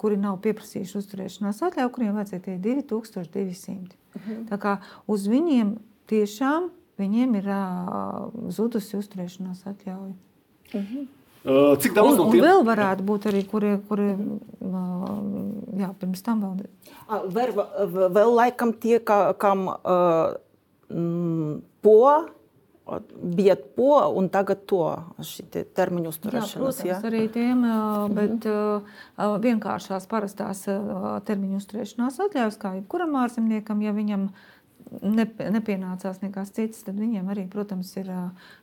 kuri 0.00 0.20
nav 0.24 0.40
pieprasījuši 0.46 1.00
uzturēšanās 1.02 1.64
atļauju, 1.68 1.94
kuriem 1.98 2.16
vajadzēja 2.16 2.46
tie 2.48 2.60
2200. 2.64 3.98
Mm. 4.22 4.46
Tā 4.48 4.60
kā 4.62 4.78
uz 5.10 5.28
viņiem 5.28 5.76
tiešām 6.12 6.72
viņiem 7.00 7.40
ir 7.40 7.50
zudusi 8.52 8.98
uzturēšanās 9.00 9.66
atļauja. 9.68 10.14
Mm 10.72 10.86
-hmm. 10.86 11.08
Cik 11.42 11.94
daudz 11.96 12.14
un, 12.14 12.20
no 12.20 12.26
tiem? 12.30 12.38
Un 12.38 12.46
vēl 12.46 12.60
varētu 12.66 13.04
būt 13.06 13.26
arī, 13.32 13.40
kuri, 13.50 13.72
kuri 13.88 14.12
jā, 15.80 15.88
pirms 15.98 16.22
tam 16.22 16.44
vēl. 16.44 16.68
Vēl, 17.34 17.50
vēl 18.14 18.36
laikam 18.36 18.70
tie, 18.78 19.00
ka, 19.02 19.32
kam 19.42 19.66
uh, 19.72 20.36
po, 21.82 21.98
bija 23.34 23.56
po 23.74 23.98
un 24.14 24.30
tagad 24.30 24.62
to 24.70 24.84
termiņu 25.74 26.12
uzturēšanas. 26.14 26.54
Jā, 26.54 26.62
protams, 26.62 26.86
jā? 26.86 27.00
arī 27.10 27.24
tiem, 27.34 27.66
bet 28.14 28.48
uh, 28.50 28.98
vienkāršās 29.42 30.06
parastās 30.10 30.62
termiņu 31.26 31.58
uzturēšanās 31.58 32.20
atļaujas, 32.28 32.58
kā 32.62 32.76
jebkuram 32.78 33.18
ārzemniekam, 33.24 33.82
ja 33.82 33.94
viņam 33.96 34.30
nepienācās 35.02 36.22
nekas 36.22 36.54
cits, 36.54 36.82
tad 36.86 36.98
viņiem 37.00 37.30
arī, 37.32 37.48
protams, 37.50 37.90
ir 37.98 38.10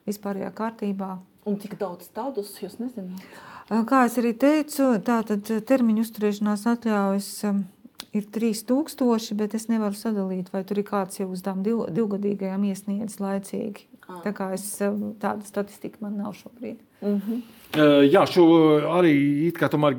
vispārējā 0.08 0.52
kārtībā 0.56 1.18
Un 1.50 1.58
cik 1.62 1.80
daudz 1.82 2.12
tādus 2.14 2.54
jūs 2.62 2.78
nezināt? 2.82 3.26
Kā 3.90 4.06
es 4.08 4.16
arī 4.18 4.34
teicu, 4.38 4.96
tātad 5.06 5.50
termiņu 5.70 6.06
uzturēšanās 6.06 6.66
atļaujas 6.72 7.30
ir 8.18 8.26
3000, 8.34 9.38
bet 9.38 9.54
es 9.58 9.68
nevaru 9.70 9.98
sadalīt, 9.98 10.50
vai 10.54 10.64
tur 10.66 10.82
ir 10.82 10.88
kāds 10.88 11.22
jau 11.22 11.30
uz 11.30 11.44
tām 11.46 11.62
div, 11.66 11.84
divgadīgajām 11.94 12.66
iesniedzis 12.72 13.22
laicīgi. 13.22 13.86
Ah. 14.08 14.22
Tā 14.26 14.34
kā 14.34 14.50
es 14.56 14.66
tāda 14.82 15.46
statistika 15.46 16.02
man 16.02 16.18
nav 16.18 16.34
šobrīd. 16.38 16.82
Mm 17.02 17.22
-hmm. 17.22 17.42
Jā, 17.70 18.24
šo 18.26 18.44
arī 18.98 19.12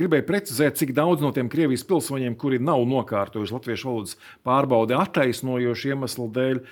gribēju 0.01 0.25
precizēt, 0.27 0.75
cik 0.81 0.91
daudz 0.97 1.23
no 1.23 1.31
tiem 1.31 1.47
Krievijas 1.53 1.85
pilsoņiem, 1.87 2.35
kuri 2.35 2.59
nav 2.59 2.83
nokārtojuši 2.91 3.55
latviešu 3.55 3.87
valodas 3.87 4.17
pārbaudi 4.47 4.97
attaisnojošu 4.99 5.93
iemeslu 5.93 6.27
dēļ 6.35 6.63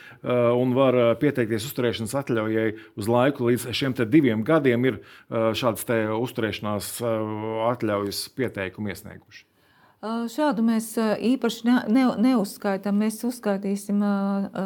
un 0.58 0.74
var 0.74 0.98
pieteikties 1.22 1.68
uzturēšanas 1.70 2.16
atļaujai 2.18 2.72
uz 2.98 3.10
laiku 3.14 3.46
līdz 3.46 3.68
šiem 3.78 3.94
diviem 4.10 4.42
gadiem, 4.42 4.88
ir 4.90 4.98
šādas 5.30 5.86
uzturēšanās 6.18 6.96
atļaujas 7.70 8.24
pieteikumu 8.34 8.90
iesnieguši. 8.90 9.47
Šādu 9.98 10.62
mēs 10.62 10.92
īpaši 10.94 11.64
ne, 11.66 11.72
ne, 11.90 12.02
neuzskaitām. 12.22 13.00
Mēs 13.02 13.16
uzskaitīsim 13.26 13.98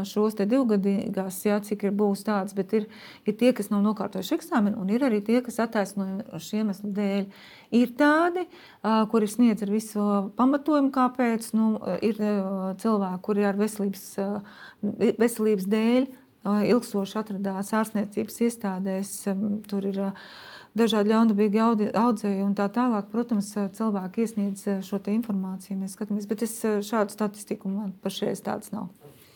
šos 0.04 0.36
divgadīgās, 0.36 1.38
jā, 1.48 1.56
cik 1.64 1.86
ir 1.88 1.94
būs 1.96 2.26
tāds, 2.26 2.52
bet 2.52 2.74
ir, 2.76 2.84
ir 3.24 3.38
tie, 3.40 3.54
kas 3.56 3.70
nav 3.72 3.80
nokārtojuši 3.86 4.36
eksāmenu, 4.36 4.76
un 4.82 4.92
ir 4.92 5.06
arī 5.08 5.22
tie, 5.24 5.40
kas 5.40 5.56
attaisnojuši 5.64 6.60
iemeslu 6.60 6.92
dēļ. 6.98 7.24
Ir 7.80 7.96
tādi, 7.96 8.44
kuri 8.84 9.30
sniedz 9.32 9.64
ar 9.64 9.72
visu 9.72 10.04
pamatojumu, 10.36 10.92
kāpēc. 10.92 11.48
Nu, 11.56 11.78
ir 12.04 12.20
cilvēki, 12.84 13.24
kuri 13.24 13.48
ar 13.48 13.56
veselības, 13.56 14.04
veselības 15.16 15.70
dēļ 15.72 16.10
ilgstoši 16.44 17.20
atradās 17.22 17.72
ārstniecības 17.80 18.40
iestādēs. 18.50 19.18
Tur 19.70 19.88
ir 19.88 20.00
dažādi 20.78 21.12
ļaunprātīgi 21.12 21.92
audzēji 21.98 22.44
un 22.44 22.54
tā 22.58 22.68
tālāk. 22.72 23.08
Protams, 23.12 23.52
cilvēki 23.76 24.24
iesniedz 24.24 24.64
šo 24.86 25.00
informāciju, 25.12 25.78
mēs 25.82 25.96
skatāmies, 25.96 26.28
bet 26.30 26.44
es 26.46 26.56
šādu 26.62 27.14
statistiku 27.14 27.70
man 27.72 27.92
pašreiz 28.04 28.42
tāds 28.44 28.72
nav. 28.74 28.90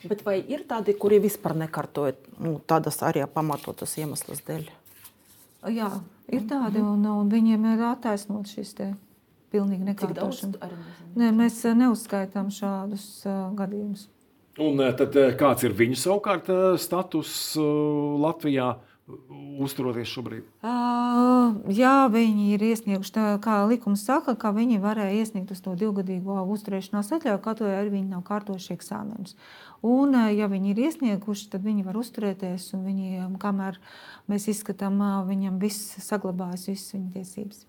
Bet 0.07 0.21
vai 0.25 0.37
ir 0.45 0.63
tādi, 0.69 0.93
kuri 0.97 1.17
vispār 1.21 1.55
nekārtoja 1.57 2.15
nu, 2.43 2.57
tādas 2.69 3.01
arī 3.05 3.25
pamatotas 3.33 3.97
iemeslas 3.97 4.43
dēļ? 4.45 4.67
Jā, 5.73 5.89
ir 6.31 6.45
tādi, 6.47 6.83
un, 6.85 7.01
un 7.09 7.31
viņiem 7.31 7.65
ir 7.73 7.81
attaisnot 7.89 8.47
šis 8.51 8.75
te 8.77 8.91
pilnīgi 9.51 9.87
nekārtošana. 9.87 10.69
Nē, 11.17 11.31
mēs 11.35 11.63
neuzskaitām 11.75 12.51
šādus 12.53 13.07
uh, 13.25 13.49
gadījumus. 13.57 14.05
Un 14.61 14.79
tad 14.97 15.13
kāds 15.37 15.65
ir 15.67 15.73
viņu 15.77 15.97
savukārt 16.01 16.47
status 16.81 17.31
Latvijā? 17.57 18.71
Uzturoties 19.63 20.09
šobrīd? 20.11 20.47
Uh, 20.65 21.55
jā, 21.73 22.07
viņi 22.13 22.49
ir 22.55 22.65
iesnieguši, 22.69 23.13
tā, 23.15 23.27
kā 23.43 23.59
likums 23.69 24.03
saka, 24.07 24.35
ka 24.39 24.53
viņi 24.55 24.81
varēja 24.83 25.21
iesniegt 25.21 25.53
uz 25.55 25.61
to 25.65 25.75
divgadīgo 25.79 26.39
uzturēšanās 26.55 27.13
atļauju, 27.17 27.43
kaut 27.45 27.63
arī 27.65 27.93
viņi 27.95 28.11
nav 28.15 28.25
kārtojuši 28.27 28.75
eksāmenus. 28.77 29.37
Un, 29.85 30.17
ja 30.33 30.49
viņi 30.49 30.73
ir 30.73 30.83
iesnieguši, 30.87 31.49
tad 31.53 31.65
viņi 31.67 31.85
var 31.85 31.99
uzturēties, 32.01 32.71
un 32.77 32.85
viņi, 32.87 33.25
kamēr 33.41 33.79
mēs 34.31 34.49
izskatām, 34.53 34.99
viņam 35.29 35.61
viss 35.61 35.97
saglabājas, 36.03 36.69
visas 36.71 36.95
viņa 36.97 37.11
tiesības. 37.19 37.65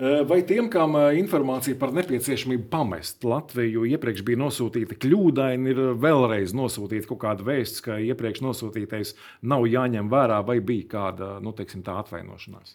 Vai 0.00 0.40
tiem, 0.48 0.70
kam 0.72 0.96
informācija 1.14 1.76
par 1.78 1.92
nepieciešamību 1.94 2.64
pamest 2.72 3.22
Latviju 3.28 3.84
iepriekš 3.92 4.22
bija 4.24 4.40
nosūtīta 4.40 4.96
kļūdaini, 4.98 5.68
ir 5.68 5.80
vēlreiz 6.00 6.54
nosūtīta 6.56 7.10
kaut 7.10 7.20
kāda 7.22 7.44
vēsts, 7.46 7.82
ka 7.84 7.98
iepriekš 8.00 8.40
nosūtītais 8.42 9.12
nav 9.44 9.66
jāņem 9.68 10.08
vērā, 10.10 10.40
vai 10.48 10.56
bija 10.64 10.88
kāda 10.94 11.28
nu, 11.44 11.52
teiksim, 11.54 11.84
atvainošanās? 11.84 12.74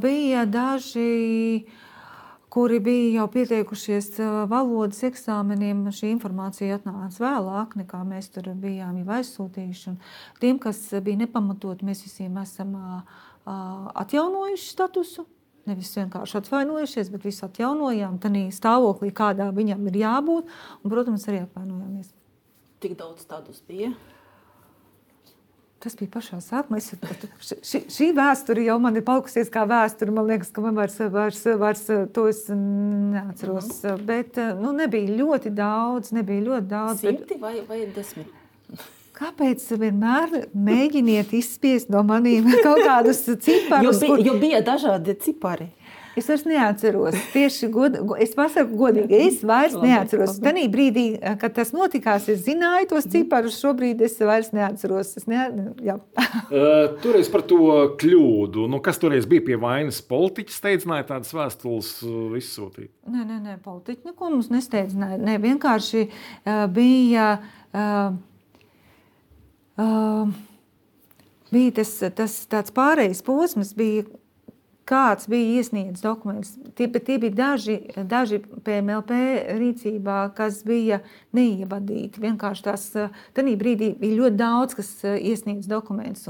Bija 0.00 0.46
daži, 0.48 1.68
kuri 2.48 2.80
bija 2.80 3.20
jau 3.20 3.28
pieteikušies 3.36 4.10
valodas 4.48 5.04
eksāmeniem. 5.06 5.84
Šī 5.92 6.10
informācija 6.16 6.80
atnāca 6.80 7.22
vēlāk, 7.22 7.78
nekā 7.84 8.02
mēs 8.08 8.32
tur 8.34 8.50
bijām 8.56 8.98
aizsūtījuši. 9.04 9.92
Un 9.92 10.02
tiem, 10.40 10.58
kas 10.64 10.80
bija 10.96 11.26
nepamatot, 11.26 11.84
mēs 11.86 12.02
visiem 12.08 12.40
esam 12.42 12.74
atjaunojuši 13.46 14.70
statusu 14.72 15.28
Nevis 15.66 15.94
vienkārši 15.98 16.38
atvainojušies, 16.38 17.08
bet 17.10 17.24
visu 17.26 17.46
atjaunojām 17.46 18.20
tādā 18.22 18.44
stāvoklī, 18.54 19.10
kādā 19.14 19.48
viņam 19.54 19.88
ir 19.90 20.02
jābūt. 20.04 20.52
Un, 20.82 20.92
protams, 20.92 21.26
arī 21.26 21.42
apvainojāmies. 21.42 22.12
Tik 22.84 22.94
daudz 23.00 23.26
tādus 23.26 23.64
bija. 23.66 23.90
Tas 25.82 25.94
bija 25.98 26.10
pašā 26.14 26.38
sākumā. 26.40 26.78
Es, 26.80 26.94
šī, 27.66 27.82
šī 27.92 28.08
vēsture 28.16 28.62
jau 28.64 28.78
man 28.82 28.96
ir 28.96 29.04
palikusies 29.06 29.50
kā 29.52 29.66
vēsture. 29.68 30.14
Man 30.14 30.30
liekas, 30.30 30.54
ka 30.54 30.64
man 30.64 30.78
vairs, 30.78 30.96
vairs, 31.12 31.42
vairs 31.60 31.84
to 32.16 32.24
es 32.30 32.46
neatceros. 32.48 33.68
Mm 33.68 33.90
-hmm. 33.90 34.06
Bet 34.06 34.40
nu, 34.62 34.72
nebija 34.72 35.18
ļoti 35.18 35.50
daudz. 35.50 36.12
Nebija 36.12 36.42
ļoti 36.42 36.66
daudz 36.66 37.00
Simti 37.00 37.34
bet... 37.34 37.40
vai, 37.40 37.60
vai 37.68 37.86
desmit? 37.86 38.26
Kāpēc 39.16 39.62
vienmēr 39.80 40.42
mēģiniet 40.52 41.32
izspiest 41.38 41.88
no 41.92 42.02
maniem 42.04 42.50
kaut 42.66 42.82
kādus 42.84 43.22
ciparus? 43.24 44.02
jo, 44.02 44.16
bija, 44.16 44.26
jo 44.28 44.38
bija 44.42 44.60
dažādi 44.64 45.16
cipari. 45.24 45.70
Es 46.16 46.30
vairs 46.30 46.46
neatceros. 46.48 47.16
Tieši 47.34 47.68
god, 47.68 47.96
es 48.24 48.30
pasaku 48.32 48.78
godīgi, 48.80 49.18
es 49.26 49.42
vairs 49.44 49.74
neatceros. 49.76 50.38
Tanī 50.40 50.62
brīdī, 50.72 51.04
kad 51.40 51.52
tas 51.58 51.74
notikās, 51.76 52.30
es 52.32 52.40
zināju 52.46 52.88
tos 52.94 53.08
ciparus. 53.12 53.58
Šobrīd 53.60 54.00
es 54.04 54.16
vairs 54.24 54.48
neatceros. 54.56 55.12
Es 55.20 55.28
ne, 55.28 55.42
uh, 55.84 55.98
toreiz 57.04 57.28
par 57.32 57.44
to 57.48 57.58
kļūdu. 58.00 58.64
Nu, 58.72 58.80
kas 58.84 59.00
toreiz 59.02 59.28
bija 59.28 59.44
pie 59.50 59.60
vainas? 59.60 60.00
Politiķis 60.08 60.56
steidzināja 60.62 61.08
tādas 61.12 61.36
vēstules 61.36 61.92
izsūtīt. 62.40 62.94
Nē, 63.12 63.20
nē, 63.20 63.42
nē 63.50 63.58
politiķi 63.64 64.14
neko 64.14 64.32
mums 64.32 64.48
nesteidzināja. 64.54 65.20
Nē, 65.20 65.36
vienkārši 65.44 66.06
uh, 66.08 66.64
bija. 66.72 67.34
Uh, 67.76 68.16
uh, 69.78 70.30
bija 71.52 71.74
tas, 71.80 71.96
tas 72.16 72.38
tāds 72.50 72.74
pārējais 72.74 73.22
posms, 73.26 73.72
bija, 73.76 74.06
kāds 74.86 75.26
bija 75.30 75.58
iesniedzis 75.58 76.04
dokumentus. 76.04 76.52
Tie, 76.78 76.86
tie 76.86 77.16
bija 77.22 77.34
daži, 77.34 77.76
daži 78.06 78.38
PMLP 78.66 79.18
rīcībā, 79.58 80.18
kas 80.36 80.60
bija 80.66 81.00
neievadīti. 81.36 82.22
Vienkārši 82.22 82.66
tās, 82.68 82.86
tajā 83.34 83.56
brīdī 83.58 83.92
bija 83.98 84.20
ļoti 84.20 84.38
daudz, 84.38 84.78
kas 84.78 84.92
iesniedz 85.16 85.66
dokumentus, 85.70 86.28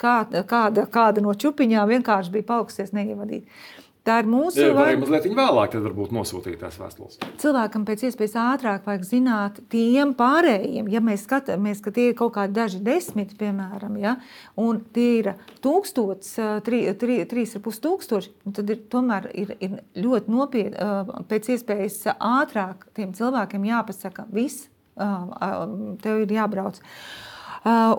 kā, 0.00 0.16
kāda, 0.48 0.86
kāda 0.88 1.24
no 1.24 1.36
čupiņām 1.36 1.92
vienkārši 1.96 2.34
bija 2.38 2.48
palikusies 2.54 2.96
neievadīta. 2.96 3.60
Tā 4.00 4.22
ir 4.22 4.28
mūsu 4.30 4.62
monēta. 4.62 4.76
Vai 4.78 4.92
mazliet 4.96 5.26
vēlāk, 5.36 5.72
tad 5.74 5.84
varbūt 5.84 6.12
nosūtītās 6.16 6.78
vēstules. 6.80 7.18
Cilvēkam 7.42 7.82
pēc 7.88 8.06
iespējas 8.08 8.36
ātrāk 8.40 8.86
vajag 8.88 9.04
zināt, 9.04 9.58
tiem 9.72 10.14
pārējiem, 10.16 10.88
ja 10.88 11.02
mēs 11.04 11.26
skatāmies, 11.26 11.82
ka 11.84 11.92
tie 11.92 12.06
ir 12.10 12.16
kaut 12.16 12.32
kādi 12.38 12.56
daži 12.56 12.80
desmit, 12.86 13.34
piemēram, 13.40 13.98
ja, 14.00 14.14
un 14.60 14.80
tie 14.96 15.10
ir 15.18 15.30
tūkstots, 15.60 16.32
tri, 16.64 16.80
tri, 17.00 17.20
trīs 17.28 17.52
ar 17.58 17.64
pus 17.66 17.82
tūkstoši, 17.84 18.32
tad 18.56 18.72
ir, 18.72 18.80
tomēr 18.90 19.28
ir, 19.36 19.52
ir 19.60 19.76
ļoti 20.00 20.32
nopietni, 20.32 20.90
pēc 21.28 21.52
iespējas 21.58 22.00
ātrāk 22.16 22.88
tiem 22.96 23.12
cilvēkiem 23.16 23.68
jāpasaka, 23.68 24.24
viss, 24.32 24.70
tev 24.96 26.24
ir 26.24 26.36
jābrauc. 26.40 26.80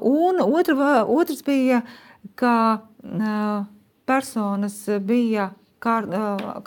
Un 0.09 0.41
otra, 0.49 0.91
otrs 1.05 1.45
bija, 1.45 1.85
ka 2.41 2.55
personas 4.09 4.81
bija 5.05 5.51
kār, 5.83 6.09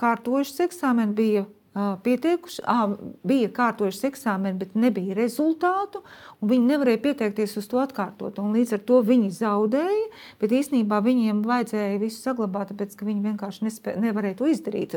kārtojušas 0.01 0.67
eksāmenu, 0.69 1.15
bija 1.19 1.45
pieteikuši, 1.75 2.63
à, 2.71 2.87
bija 3.27 3.49
kārtojušas 3.51 4.07
eksāmenu, 4.07 4.61
bet 4.61 4.77
nebija 4.79 5.17
rezultātu. 5.19 6.05
Viņi 6.45 6.69
nevarēja 6.71 7.01
pieteikties 7.03 7.57
uz 7.59 7.67
to 7.71 7.81
atkārtot. 7.83 8.39
Līdz 8.39 8.77
ar 8.77 8.83
to 8.87 9.01
viņi 9.03 9.31
zaudēja. 9.35 10.05
Bet 10.39 10.55
īsnībā 10.55 11.01
viņiem 11.03 11.43
vajadzēja 11.47 11.99
visu 12.03 12.21
saglabāt, 12.23 12.71
tāpēc 12.71 12.95
ka 12.95 13.09
viņi 13.09 13.25
vienkārši 13.27 13.67
nespē, 13.67 13.97
nevarēja 14.05 14.39
to 14.39 14.51
izdarīt 14.53 14.95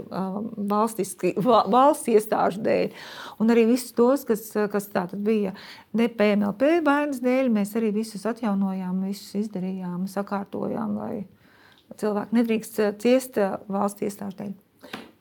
valstiski, 0.70 1.34
valsts 1.42 2.12
iestāžu 2.14 2.62
dēļ. 2.68 2.94
Un 3.42 3.54
arī 3.54 3.66
visus 3.72 3.96
tos, 3.98 4.28
kas, 4.28 4.46
kas 4.74 4.92
bija 5.16 5.56
ne 5.98 6.10
PMLP 6.14 6.78
vainas 6.86 7.24
dēļ, 7.26 7.50
mēs 7.58 7.74
arī 7.80 7.90
visus 7.96 8.28
atjaunojām, 8.30 9.02
visus 9.08 9.34
izdarījām, 9.42 10.06
sakārtojām. 10.12 10.94
Lai, 10.98 11.26
cilvēki 11.96 12.38
nedrīkst 12.38 12.80
eh, 12.84 12.96
ciest 13.02 13.38
eh, 13.42 13.58
valsts 13.72 14.06
iestāžu 14.06 14.42
dēļ. 14.42 14.56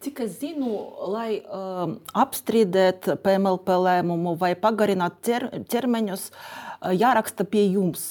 Cik 0.07 0.21
es 0.27 0.37
zinu, 0.43 0.71
lai 1.11 1.41
um, 1.41 1.97
apstrīdētu 2.15 3.17
PMLP 3.25 3.79
lēmumu 3.81 4.35
vai 4.39 4.53
pagarinātu 4.61 5.23
ķer, 5.25 5.47
ķermeņus, 5.73 6.27
jāraksta 7.01 7.47
pie 7.49 7.65
jums. 7.73 8.05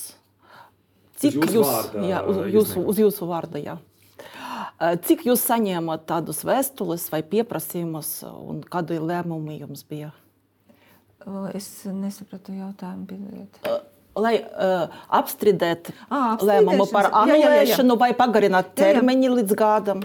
Cik 1.21 1.37
uz 1.45 1.53
jūs, 1.55 1.69
vārda, 1.69 2.01
jā, 2.09 2.23
uz, 2.25 2.41
jūsu, 2.51 2.83
uz 2.89 2.99
jūsu 2.99 3.29
vārda? 3.29 3.61
Jā. 3.61 3.77
Cik 5.05 5.27
jūs 5.29 5.45
saņēmat 5.47 6.03
tādus 6.09 6.41
vēstules 6.43 7.05
vai 7.13 7.21
pieprasījumus, 7.23 8.11
un 8.27 8.65
kādi 8.65 8.97
lēmumi 8.99 9.61
jums 9.61 9.85
bija? 9.87 10.11
Es 11.55 11.69
nesapratu 11.87 12.57
jautājumu. 12.57 13.45
Uh, 13.63 13.79
lai 14.15 14.37
uh, 14.41 14.87
apstrīdētu 15.19 15.93
lēmumu 16.45 16.87
par 16.91 17.11
anulēšanu 17.23 17.97
vai 17.99 18.13
pagarināt 18.17 18.73
termiņu 18.77 19.33
līdz 19.39 19.57
gadam? 19.59 20.03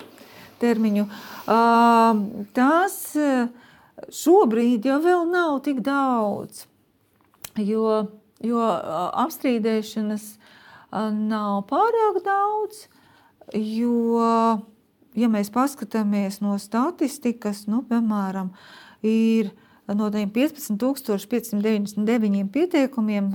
Termiņu. 0.61 1.07
Uh, 1.51 2.21
tās 2.57 2.97
šobrīd 4.09 4.89
jau 4.89 4.99
vēl 5.03 5.29
nav 5.31 5.61
tik 5.65 5.81
daudz, 5.85 6.65
jo, 7.59 8.05
jo 8.45 8.67
apstrīdēšanas 9.25 10.27
nav 11.15 11.65
pārāk 11.71 12.21
daudz, 12.27 12.85
jo, 13.55 14.61
ja 15.19 15.31
mēs 15.33 15.51
paskatāmies 15.55 16.41
no 16.45 16.57
statistikas, 16.61 17.67
nu, 17.71 17.83
piemēram, 17.87 18.53
ir 19.07 19.53
no 19.95 20.11
tiem 20.11 20.31
15,599 20.31 22.49
pieteikumiem 22.53 23.31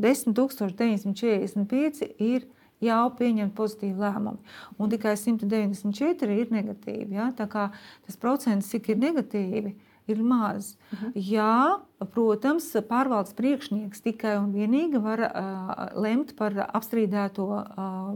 10,945 0.00 2.14
ir 2.18 2.46
jau 2.84 3.10
pieņemti 3.18 3.56
pozitīvi 3.58 3.98
lēmumi, 3.98 4.38
un 4.78 4.90
tikai 4.92 5.16
194 5.18 6.38
ir 6.38 6.48
negatīvi. 6.54 7.12
Ja? 7.18 7.26
Tā 7.36 7.46
kā 7.50 7.64
tas 8.06 8.16
procents, 8.20 8.70
cik 8.70 8.84
ir 8.94 8.98
negatīvi, 9.02 9.70
ir 10.08 10.22
maz. 10.22 10.74
Uh 10.74 10.98
mhm. 10.98 11.06
-huh. 11.06 11.12
Jā, 11.14 11.80
protams, 12.14 12.76
pārvaldes 12.88 13.34
priekšnieks 13.34 14.02
tikai 14.02 14.38
un 14.38 14.52
vienīgi 14.52 15.02
var 15.02 15.20
uh, 15.20 16.02
lemt 16.02 16.36
par 16.36 16.52
apstrīdēto 16.52 17.48
uh, 17.48 18.14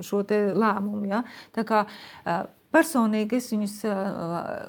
šo 0.00 0.22
lēmumu. 0.62 1.06
Ja? 1.08 1.22
Tā 1.52 1.64
kā 1.64 1.86
uh, 1.86 2.46
Personīgi 2.76 3.38
es 3.40 3.50
viņus 3.54 3.76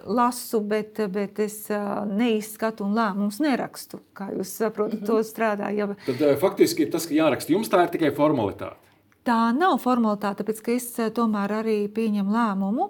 lasu, 0.08 0.62
bet, 0.64 1.02
bet 1.12 1.40
es 1.44 1.60
neizskatu 2.08 2.88
un 2.88 2.96
lēmumus 2.96 3.42
nerakstu. 3.44 4.00
Kā 4.16 4.30
jūs 4.32 4.56
saprotat, 4.62 5.02
-hmm. 5.02 5.08
to 5.08 5.24
strādāju. 5.24 5.96
Tad 6.06 6.40
faktiski 6.40 6.88
tas, 6.92 7.08
ka 7.08 7.18
jāraksta 7.18 7.52
jums, 7.52 7.70
tā 7.70 7.84
ir 7.84 7.92
tikai 7.92 8.14
formalitāte. 8.16 8.78
Tā 9.28 9.52
nav 9.52 9.82
formalitāte, 9.84 10.40
tāpēc 10.40 10.62
ka 10.64 10.72
es 10.72 10.86
tomēr 11.18 11.52
arī 11.60 11.80
pieņemu 11.92 12.32
lēmumu. 12.32 12.86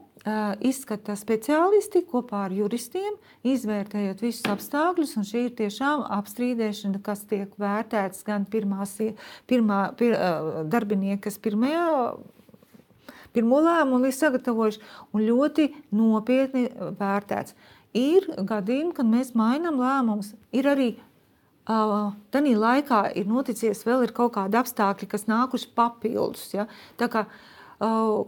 Izskata 0.70 1.16
speciālisti 1.18 2.04
kopā 2.06 2.44
ar 2.46 2.54
juristiem, 2.54 3.16
izvērtējot 3.48 4.22
visus 4.22 4.46
apstākļus. 4.52 5.16
Šī 5.26 5.46
ir 5.48 5.54
tiešām 5.58 6.04
apstrīdēšana, 6.20 7.02
kas 7.02 7.24
tiek 7.30 7.54
vērtēts 7.58 8.26
gan 8.28 8.46
pirmās, 8.46 8.98
pirmā, 9.50 9.80
pir, 9.98 10.18
darbinieka, 10.70 11.24
kas 11.30 11.40
pirmajā 11.42 11.86
pirmo 13.38 13.62
lēmumu 13.62 14.10
ir 14.10 14.16
sagatavojuši 14.18 14.82
un 15.14 15.26
ļoti 15.28 15.68
nopietni 15.96 16.68
vērtēts. 17.00 17.54
Ir 17.98 18.28
gadījumi, 18.50 18.96
kad 18.98 19.08
mēs 19.10 19.34
mainām 19.38 19.80
lēmumus. 19.82 20.34
Ir 20.56 20.68
arī 20.70 20.90
uh, 20.98 22.12
tādā 22.34 22.56
laikā 22.58 23.04
ir 23.18 23.30
noticies 23.30 23.86
vēl 23.88 24.08
ir 24.08 24.14
kaut 24.18 24.36
kādi 24.38 24.60
apstākļi, 24.60 25.10
kas 25.14 25.28
nākuši 25.30 25.72
papildus. 25.78 26.50
Ja? 26.56 26.68
Tā 27.00 27.10
kā, 27.14 27.26
uh, 27.86 28.28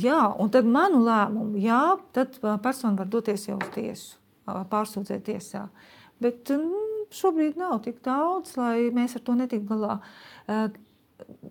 jā, 0.00 0.20
un 0.40 0.52
tad 0.54 0.68
manu 0.68 1.02
lēmumu, 1.04 1.60
jā, 1.64 1.82
tad 2.16 2.38
persona 2.64 2.96
var 3.00 3.10
doties 3.10 3.48
jau 3.48 3.58
uz 3.58 3.70
tiesu, 3.74 4.16
pārsūdzēt 4.46 5.26
tiesā. 5.28 5.66
Bet 6.22 6.52
mm, 6.54 7.08
šobrīd 7.14 7.58
nav 7.60 7.80
tik 7.84 8.00
daudz, 8.04 8.54
lai 8.60 8.90
mēs 8.94 9.18
ar 9.18 9.24
to 9.26 9.36
netiktu 9.38 9.68
galā. 9.74 9.98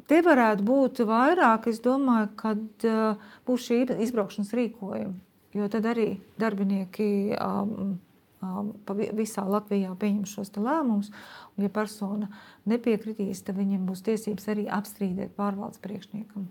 Te 0.10 0.22
varētu 0.26 0.66
būt 0.68 1.04
vairāk, 1.10 1.68
es 1.72 1.82
domāju, 1.84 2.32
kad 2.40 2.88
būs 3.48 3.68
šī 3.70 3.84
izbraukšanas 4.06 4.56
rīkojuma. 4.58 5.14
Jo 5.54 5.68
tad 5.70 5.86
arī 5.86 6.08
darbinieki 6.42 7.36
um, 7.38 8.00
um, 8.42 8.72
visā 9.14 9.44
Latvijā 9.46 9.94
pieņem 10.00 10.26
šos 10.30 10.50
lēmumus. 10.58 11.12
Ja 11.62 11.70
persona 11.70 12.32
nepiekritīs, 12.70 13.44
tad 13.46 13.60
viņiem 13.62 13.86
būs 13.86 14.02
tiesības 14.08 14.50
arī 14.50 14.66
apstrīdēt 14.74 15.36
pārvaldes 15.38 15.82
priekšniekam. 15.84 16.50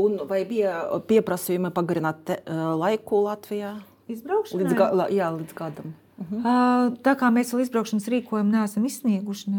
Un 0.00 0.20
vai 0.30 0.44
bija 0.48 0.84
pieprasījumi 1.08 1.72
pagarināt 1.74 2.24
te, 2.28 2.38
laiku 2.78 3.24
Latvijā? 3.26 3.74
Izbraukšanai? 4.10 4.64
Līdz, 4.64 4.78
ga, 4.78 5.08
jā, 5.14 5.32
līdz 5.38 5.56
gadam. 5.58 5.94
Uh 6.20 6.26
-huh. 6.30 6.96
Tā 7.00 7.14
kā 7.16 7.30
mēs 7.32 7.54
vēl 7.54 7.62
izbraukšanas 7.62 8.08
rīkojumu 8.12 8.50
neesam 8.52 8.84
izsnieguši, 8.84 9.50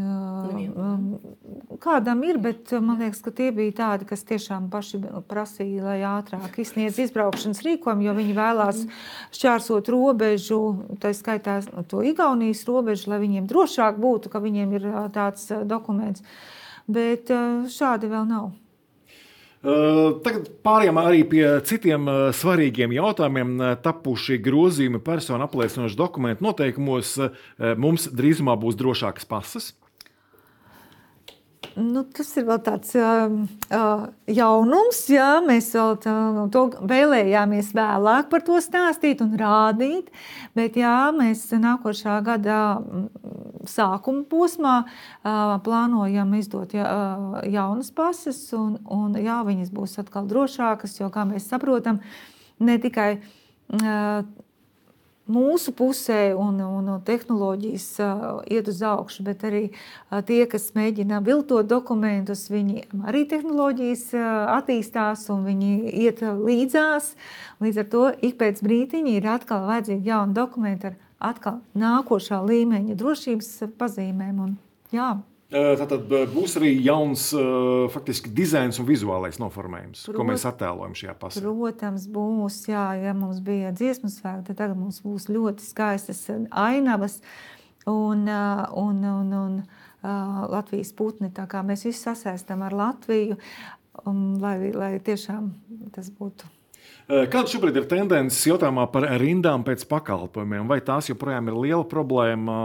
kādam 1.80 2.24
ir, 2.24 2.38
bet 2.38 2.72
man 2.72 3.00
liekas, 3.00 3.22
ka 3.22 3.32
tie 3.32 3.52
bija 3.52 3.72
tādi, 3.72 4.06
kas 4.06 4.24
tiešām 4.24 4.70
paši 4.70 5.02
prasīja, 5.28 5.84
lai 5.84 6.00
ātrāk 6.02 6.60
izsniedz 6.60 7.00
izbraukšanas 7.00 7.62
rīkojumu, 7.66 8.02
jo 8.02 8.14
viņi 8.14 8.34
vēlās 8.34 8.86
šķērsot 9.32 9.90
robežu, 9.90 10.86
tā 11.00 11.14
skaitā 11.14 11.62
to 11.88 12.04
Igaunijas 12.04 12.66
robežu, 12.68 13.10
lai 13.10 13.20
viņiem 13.20 13.48
drošāk 13.48 13.98
būtu, 13.98 14.30
ka 14.30 14.40
viņiem 14.40 14.74
ir 14.74 14.82
tāds 15.14 15.52
dokuments. 15.66 16.22
Bet 16.88 17.26
šādi 17.68 18.06
vēl 18.06 18.26
nav. 18.28 18.52
Tagad 19.62 20.48
pārējām 20.66 20.98
arī 20.98 21.22
pie 21.30 21.44
citiem 21.70 22.08
svarīgiem 22.34 22.96
jautājumiem. 22.96 23.52
Tapuši 23.86 24.40
grozījumi 24.42 25.02
personu 25.06 25.46
apliecinošu 25.46 26.00
dokumentu 26.00 26.48
noteikumos. 26.48 27.14
Mums 27.78 28.08
drīzumā 28.10 28.58
būs 28.58 28.80
drošākas 28.80 29.30
pasas. 29.30 29.72
Nu, 31.80 32.02
tas 32.04 32.28
ir 32.36 32.44
vēl 32.50 32.60
tāds 32.66 32.92
uh, 33.00 34.02
jaunums. 34.28 35.00
Jā, 35.12 35.30
mēs 35.46 35.70
vēl 35.78 35.96
tā, 36.04 36.16
to 36.52 36.64
vēlējāmies 36.90 37.72
vēlāk 37.78 38.28
par 38.32 38.44
to 38.48 38.60
stāstīt 38.64 39.24
un 39.24 39.38
rādīt. 39.40 40.10
Bet 40.58 40.76
jā, 40.80 40.96
mēs 41.16 41.46
nākošā 41.56 42.18
gada 42.28 42.60
sākuma 43.70 44.26
posmā 44.28 44.76
uh, 44.84 45.56
plānojam 45.64 46.36
izdot 46.36 46.76
ja, 46.76 46.90
uh, 46.92 47.40
jaunas 47.48 47.92
pases, 47.96 48.44
un, 48.58 48.76
un 48.92 49.16
jā, 49.22 49.40
viņas 49.48 49.72
būs 49.72 50.00
atkal 50.04 50.28
drošākas, 50.28 51.00
jo, 51.00 51.12
kā 51.14 51.24
mēs 51.30 51.48
saprotam, 51.52 52.02
ne 52.60 52.80
tikai 52.84 53.12
uh, 53.22 54.26
mūsu 55.30 55.74
pusē 55.78 56.34
un, 56.38 56.60
un, 56.62 56.88
un 56.90 57.02
tehnoloģijas 57.06 57.88
uh, 58.02 58.26
iet 58.50 58.70
uz 58.72 58.82
augšu, 58.86 59.24
bet 59.28 59.46
arī 59.48 59.64
uh, 59.70 60.22
tie, 60.26 60.44
kas 60.50 60.72
mēģina 60.78 61.22
viltot 61.26 61.68
dokumentus, 61.70 62.48
viņi 62.52 62.88
arī 63.08 63.24
tehnoloģijas 63.30 64.06
uh, 64.18 64.28
attīstās 64.58 65.28
un 65.34 65.46
viņi 65.48 65.72
iet 66.06 66.24
līdzās. 66.26 67.14
Līdz 67.62 67.84
ar 67.84 67.90
to 67.94 68.06
ik 68.22 68.38
pēc 68.42 68.64
brītiņa 68.66 69.18
ir 69.18 69.32
atkal 69.38 69.68
vajadzīgi 69.70 70.12
jauni 70.12 70.38
dokumenti 70.38 70.92
ar 70.92 71.00
atkal 71.32 71.62
nākošā 71.78 72.42
līmeņa 72.46 72.98
drošības 72.98 73.52
pazīmēm. 73.80 74.42
Un, 74.48 74.56
jā. 74.96 75.14
Tātad 75.52 76.06
būs 76.32 76.54
arī 76.60 76.70
jauns 76.80 77.26
faktiski 77.92 78.32
dizains 78.32 78.80
un 78.80 78.88
vizuālais 78.88 79.36
noformējums, 79.42 80.06
Prot, 80.08 80.16
ko 80.16 80.26
mēs 80.30 80.46
attēlojam 80.48 80.96
šajā 80.96 81.16
pasā. 81.20 81.44
Protams, 81.44 82.06
būs, 82.12 82.62
jā, 82.72 82.86
ja 83.02 83.12
mums 83.18 83.42
bija 83.44 83.74
dziesmu 83.76 84.08
svēta, 84.14 84.46
tad 84.48 84.62
tagad 84.62 84.80
mums 84.80 85.02
būs 85.04 85.28
ļoti 85.28 85.66
skaistas 85.66 86.24
ainavas 86.32 87.20
un, 87.84 88.24
un, 88.30 89.04
un, 89.12 89.36
un 89.42 89.60
Latvijas 90.56 90.96
putni. 90.96 91.34
Mēs 91.68 91.86
visi 91.90 92.00
sasaistam 92.00 92.64
ar 92.64 92.78
Latviju, 92.86 93.36
un, 94.08 94.24
lai, 94.40 94.56
lai 94.72 94.94
tiešām 95.04 95.52
tas 95.92 96.08
būtu 96.16 96.48
Kāda 97.10 97.48
šobrīd 97.52 97.80
ir 97.82 97.88
tendence 97.92 98.44
jautājumā 98.48 98.86
par 98.94 99.08
rindām 99.20 99.66
pēc 99.68 99.84
pakalpojumiem? 99.90 100.68
Vai 100.70 100.80
tās 100.86 101.10
joprojām 101.10 101.50
ir 101.52 101.58
liela 101.66 101.88
problēma, 101.88 102.58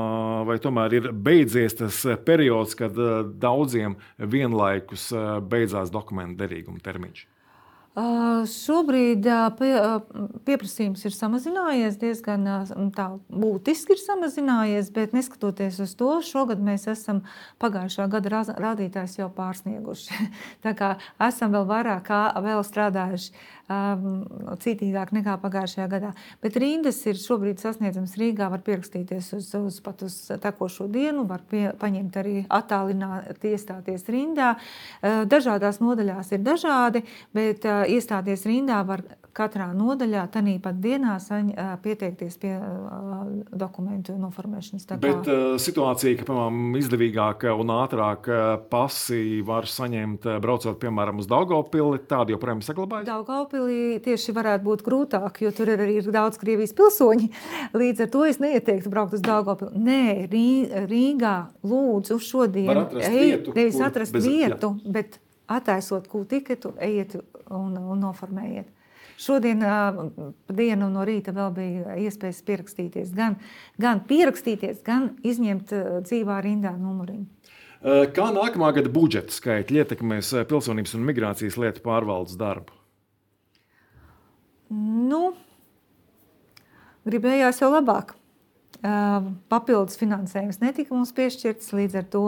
vai 0.46 0.59
tomēr 0.62 0.99
ir 1.01 1.09
beidzies 1.12 1.79
tas 1.81 2.03
periods, 2.27 2.77
kad 2.79 2.99
daudziem 3.42 3.96
vienlaikus 4.18 5.09
beidzās 5.51 5.94
dokumentu 5.94 6.44
derīguma 6.44 6.85
termiņš? 6.85 7.25
Uh, 7.96 8.42
šobrīd 8.44 9.25
uh, 9.25 9.46
pie, 9.57 9.70
uh, 9.72 10.27
pieprasījums 10.44 11.01
ir 11.09 11.14
samazinājies, 11.16 11.94
diezgan 11.96 12.44
tā, 12.92 13.07
būtiski 13.33 13.94
ir 13.94 14.03
samazinājies, 14.03 14.90
bet 14.92 15.14
neskatoties 15.16 15.79
uz 15.81 15.94
to, 15.96 16.11
šogad 16.20 16.61
mēs 16.61 16.85
esam 16.92 17.22
pagājušā 17.64 18.05
gada 18.12 18.42
rādītājs 18.53 19.16
jau 19.16 19.31
pārsnieguši. 19.33 20.29
Tā 20.66 20.75
kā 20.77 20.90
esam 21.25 21.57
vēl 21.57 21.64
vairāk 21.72 22.05
kā 22.11 22.20
vēl 22.44 22.61
strādājuši 22.68 23.33
citīgāk 23.66 25.11
nekā 25.16 25.37
pagājušajā 25.42 25.87
gadā. 25.90 26.12
Bet 26.42 26.59
rindas 26.62 27.00
ir 27.09 27.18
šobrīd 27.18 27.59
sasniedzamas 27.62 28.14
Rīgā, 28.20 28.46
var 28.52 28.62
pierakstīties 28.66 29.33
uz, 29.38 29.50
uz 29.59 29.81
pat 29.83 30.07
uz 30.07 30.14
tekošo 30.42 30.87
dienu, 30.92 31.26
var 31.26 31.42
pie, 31.50 31.68
paņemt 31.81 32.18
arī 32.22 32.37
attālināt, 32.46 33.42
iestāties 33.46 34.07
rindā. 34.12 34.55
Dažādās 35.02 35.83
nodaļās 35.83 36.31
ir 36.37 36.44
dažādi, 36.46 37.02
bet 37.35 37.66
iestāties 37.66 38.46
rindā 38.46 38.83
var 38.87 39.02
katrā 39.37 39.66
nodaļā, 39.76 40.22
tanī 40.33 40.57
pat 40.62 40.79
dienā 40.81 41.18
saņ, 41.20 41.50
pieteikties 41.85 42.38
pie 42.40 42.55
dokumentu 43.52 44.14
noformēšanas. 44.16 44.87
Kā... 44.88 44.96
Bet 45.02 45.29
uh, 45.29 45.59
situācija, 45.61 46.16
ka, 46.20 46.29
piemēram, 46.31 46.79
izdevīgāk 46.81 47.44
un 47.52 47.74
ātrāk 47.74 48.31
pasi 48.70 49.42
var 49.44 49.68
saņemt 49.68 50.24
braucot, 50.40 50.79
piemēram, 50.81 51.20
uz 51.20 51.29
Daugavpili, 51.29 52.00
tāda 52.09 52.33
joprojām 52.33 52.62
saglabājas? 52.64 53.11
Daugavpili 53.11 53.56
Daugavpilī 53.57 54.01
tieši 54.05 54.35
varētu 54.37 54.64
būt 54.66 54.83
grūtāk, 54.85 55.40
jo 55.40 55.51
tur 55.55 55.71
ir 55.73 55.81
arī 55.81 56.01
daudz 56.05 56.37
Krievijas 56.40 56.75
pilsoņi. 56.77 57.29
Līdz 57.73 58.05
ar 58.05 58.11
to 58.12 58.25
es 58.29 58.38
neieteiktu 58.42 58.90
braukt 58.92 59.16
uz 59.16 59.23
Daugavpili. 59.25 59.81
Nē, 59.81 60.29
Rīgā 60.90 61.37
lūdzu 61.64 62.19
šodien 62.21 62.85
ejiet, 63.01 63.49
nevis 63.55 63.81
atrast 63.81 64.12
bez, 64.12 64.27
vietu, 64.27 64.75
jā. 64.77 64.92
bet 64.92 65.19
attaisot 65.49 66.09
kūlu 66.11 66.29
tiketu, 66.29 66.75
ejiet 66.83 67.16
un, 67.49 67.77
un 67.79 68.01
noformējiet. 68.03 68.69
Šodien 69.16 69.62
dienu 70.53 70.90
no 70.92 71.05
rīta 71.09 71.33
vēl 71.33 71.53
bija 71.57 71.97
iespējas 72.05 72.42
pierakstīties, 72.45 73.14
gan, 73.16 73.38
gan 73.81 74.05
pierakstīties, 74.05 74.83
gan 74.85 75.14
izņemt 75.25 75.73
dzīvā 76.05 76.42
rindā 76.45 76.77
numuriņu. 76.77 77.25
Kā 78.12 78.33
nākamā 78.35 78.75
gada 78.77 78.90
budžeta 78.92 79.33
skaitļi 79.33 79.85
ietekmēs 79.85 80.35
pilsonības 80.51 80.99
un 80.99 81.07
migrācijas 81.09 81.57
lietu 81.61 81.85
pārvaldes 81.85 82.37
darbu? 82.37 82.75
Nu, 84.72 85.35
gribējās 87.07 87.61
jau 87.62 87.70
labāk. 87.70 88.16
Papildus 89.50 89.96
finansējums 89.98 90.61
netika 90.61 90.94
mums 90.94 91.12
piešķirts 91.16 91.72
līdz 91.74 91.98
ar 92.02 92.09
to, 92.12 92.24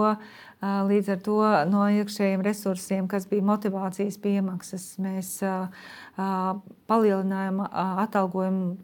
līdz 0.89 1.11
ar 1.15 1.19
to 1.23 1.39
no 1.71 1.85
iekšējiem 2.01 2.43
resursiem, 2.47 3.09
kas 3.11 3.29
bija 3.31 3.47
motivācijas 3.47 4.17
piemaksas, 4.23 4.87
mēs 5.03 5.37
palielinājām 6.17 7.61
atalgojumu 7.69 8.79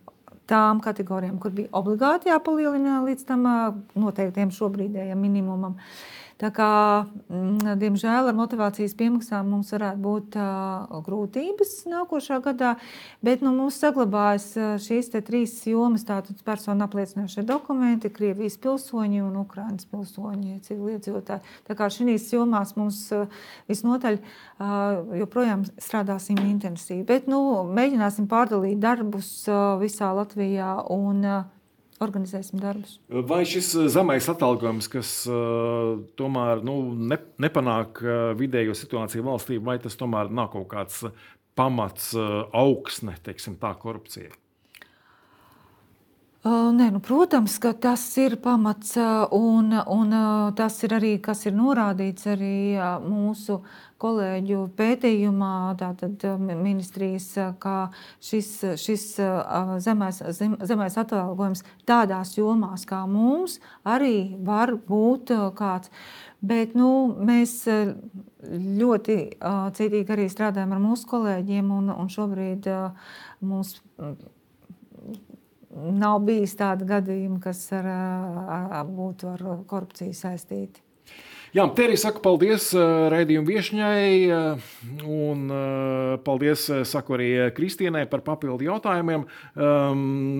tām 0.50 0.82
kategorijām, 0.84 1.38
kur 1.40 1.54
bija 1.56 1.72
obligāti 1.72 2.28
jāpalielina 2.28 3.00
līdz 3.06 3.24
tam 3.30 3.48
noteiktiem 3.96 4.52
šobrīdējiem 4.52 5.24
minimumam. 5.24 5.78
Uh, 5.78 6.23
Tā 6.44 6.50
kā, 6.52 6.70
mm, 7.32 7.78
diemžēl, 7.80 8.26
ar 8.28 8.36
motivācijas 8.36 8.92
piemaksām 8.98 9.46
mums 9.48 9.70
varētu 9.72 10.00
būt 10.04 10.34
uh, 10.36 10.98
grūtības 11.06 11.70
nākošā 11.88 12.36
gadā, 12.44 12.74
bet 13.24 13.40
nu, 13.40 13.54
mums 13.56 13.78
saglabājas 13.80 14.50
šīs 14.84 15.08
trīs 15.24 15.54
jomas- 15.70 16.04
tātad 16.10 16.42
personu 16.44 16.84
apliecinošie 16.84 17.46
dokumenti, 17.48 18.12
Krievijas 18.12 18.58
pilsoņi 18.60 19.22
un 19.24 19.40
Ukraiņas 19.40 19.88
pilsoņi, 19.88 20.60
civiliedzīvotāji. 20.68 21.40
Tā 21.64 21.78
kā 21.78 21.88
šīs 21.88 22.28
jomās 22.36 22.76
mums 22.76 23.00
visnotaļ 23.70 24.20
uh, 24.20 25.16
joprojām 25.16 25.64
strādāsim 25.80 26.44
intensīvi, 26.44 27.06
bet 27.08 27.26
nu, 27.26 27.40
mēģināsim 27.72 28.28
pārdalīt 28.28 28.84
darbus 28.84 29.48
uh, 29.48 29.78
visā 29.80 30.12
Latvijā 30.12 30.76
un 30.92 31.24
uh, 31.24 31.44
organizēsim 32.04 32.60
darbus. 32.62 32.98
Vai 33.08 33.42
šis 33.48 33.72
eh, 33.78 33.88
zemais 33.92 34.28
atalgojums, 34.30 34.88
kas 34.92 35.12
uh, 35.30 35.96
tomēr 36.20 36.62
nu, 36.66 36.78
ne, 36.94 37.18
nepanāk 37.42 38.02
uh, 38.04 38.14
vidējo 38.38 38.76
situāciju 38.78 39.26
valstī, 39.26 39.58
vai 39.58 39.80
tas 39.82 39.98
tomēr 40.00 40.32
nav 40.34 40.52
kaut 40.54 40.68
kāds 40.72 41.02
pamats, 41.58 42.12
uh, 42.18 42.44
augsne, 42.54 43.16
teiksim, 43.24 43.58
tā 43.60 43.74
korupcija? 43.80 44.32
Nē, 46.44 46.90
nu, 46.92 46.98
protams, 47.00 47.54
ka 47.56 47.70
tas 47.72 48.02
ir 48.20 48.34
pamats, 48.36 48.90
un, 49.32 49.70
un 49.72 50.10
tas 50.52 50.74
ir 50.84 50.92
arī 50.92 51.12
kas 51.24 51.46
ir 51.48 51.54
norādīts 51.56 52.26
arī 52.28 52.76
mūsu 53.00 53.62
kolēģu 54.04 54.58
pētījumā, 54.76 55.52
tātad 55.80 56.26
ministrijas, 56.36 57.30
ka 57.62 57.76
šis, 58.20 58.50
šis 58.76 59.06
zemais, 59.86 60.20
zem, 60.36 60.58
zemais 60.68 60.98
atalgojums 61.00 61.64
tādās 61.88 62.34
jomās 62.36 62.84
kā 62.92 63.00
mums 63.08 63.56
arī 63.80 64.36
var 64.44 64.74
būt 64.76 65.32
kāds. 65.56 65.88
Bet 66.44 66.76
nu, 66.76 66.90
mēs 67.24 67.62
ļoti 68.84 69.16
citīgi 69.80 70.12
arī 70.12 70.28
strādājam 70.28 70.76
ar 70.76 70.84
mūsu 70.90 71.08
kolēģiem, 71.08 71.72
un, 71.72 71.88
un 71.96 72.12
šobrīd 72.12 72.68
mums 73.40 73.78
nav 75.74 76.22
bijis 76.26 76.56
tāda 76.58 76.86
gadījuma, 76.96 77.40
kas 77.42 77.66
ar, 77.76 77.90
ar, 77.90 78.88
būtu 78.88 79.34
ar 79.34 79.46
korupciju 79.68 80.16
saistīti. 80.16 80.84
Jā, 81.54 81.68
Terija 81.70 82.00
saka 82.02 82.18
paldies 82.18 82.72
raidījuma 82.74 83.46
viešņai, 83.46 84.08
un 85.06 85.44
paldies 86.26 86.64
saku 86.90 87.14
arī 87.14 87.28
Kristienai 87.54 88.02
par 88.10 88.24
papildu 88.26 88.66
jautājumiem. 88.66 89.22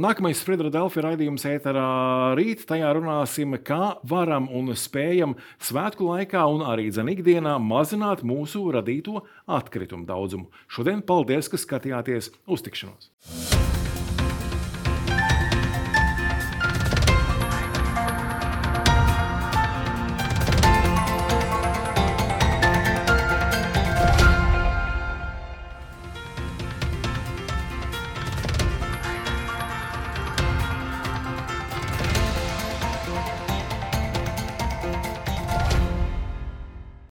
Nākamais 0.02 0.42
Friedra 0.42 0.74
Delfi 0.74 1.06
raidījums 1.06 1.46
ēterā 1.52 1.86
rīt. 2.34 2.66
Tajā 2.66 2.90
runāsim, 2.98 3.54
kā 3.62 3.94
varam 4.10 4.50
un 4.50 4.74
spējam 4.74 5.38
svētku 5.62 6.10
laikā 6.10 6.48
un 6.50 6.66
arī 6.66 6.90
dzen 6.90 7.14
ikdienā 7.14 7.60
mazināt 7.62 8.26
mūsu 8.26 8.66
radīto 8.74 9.22
atkritumu 9.46 10.10
daudzumu. 10.10 10.50
Šodien 10.66 11.06
paldies, 11.06 11.46
ka 11.46 11.62
skatījāties 11.62 12.34
uz 12.50 12.66
tikšanos! 12.66 13.53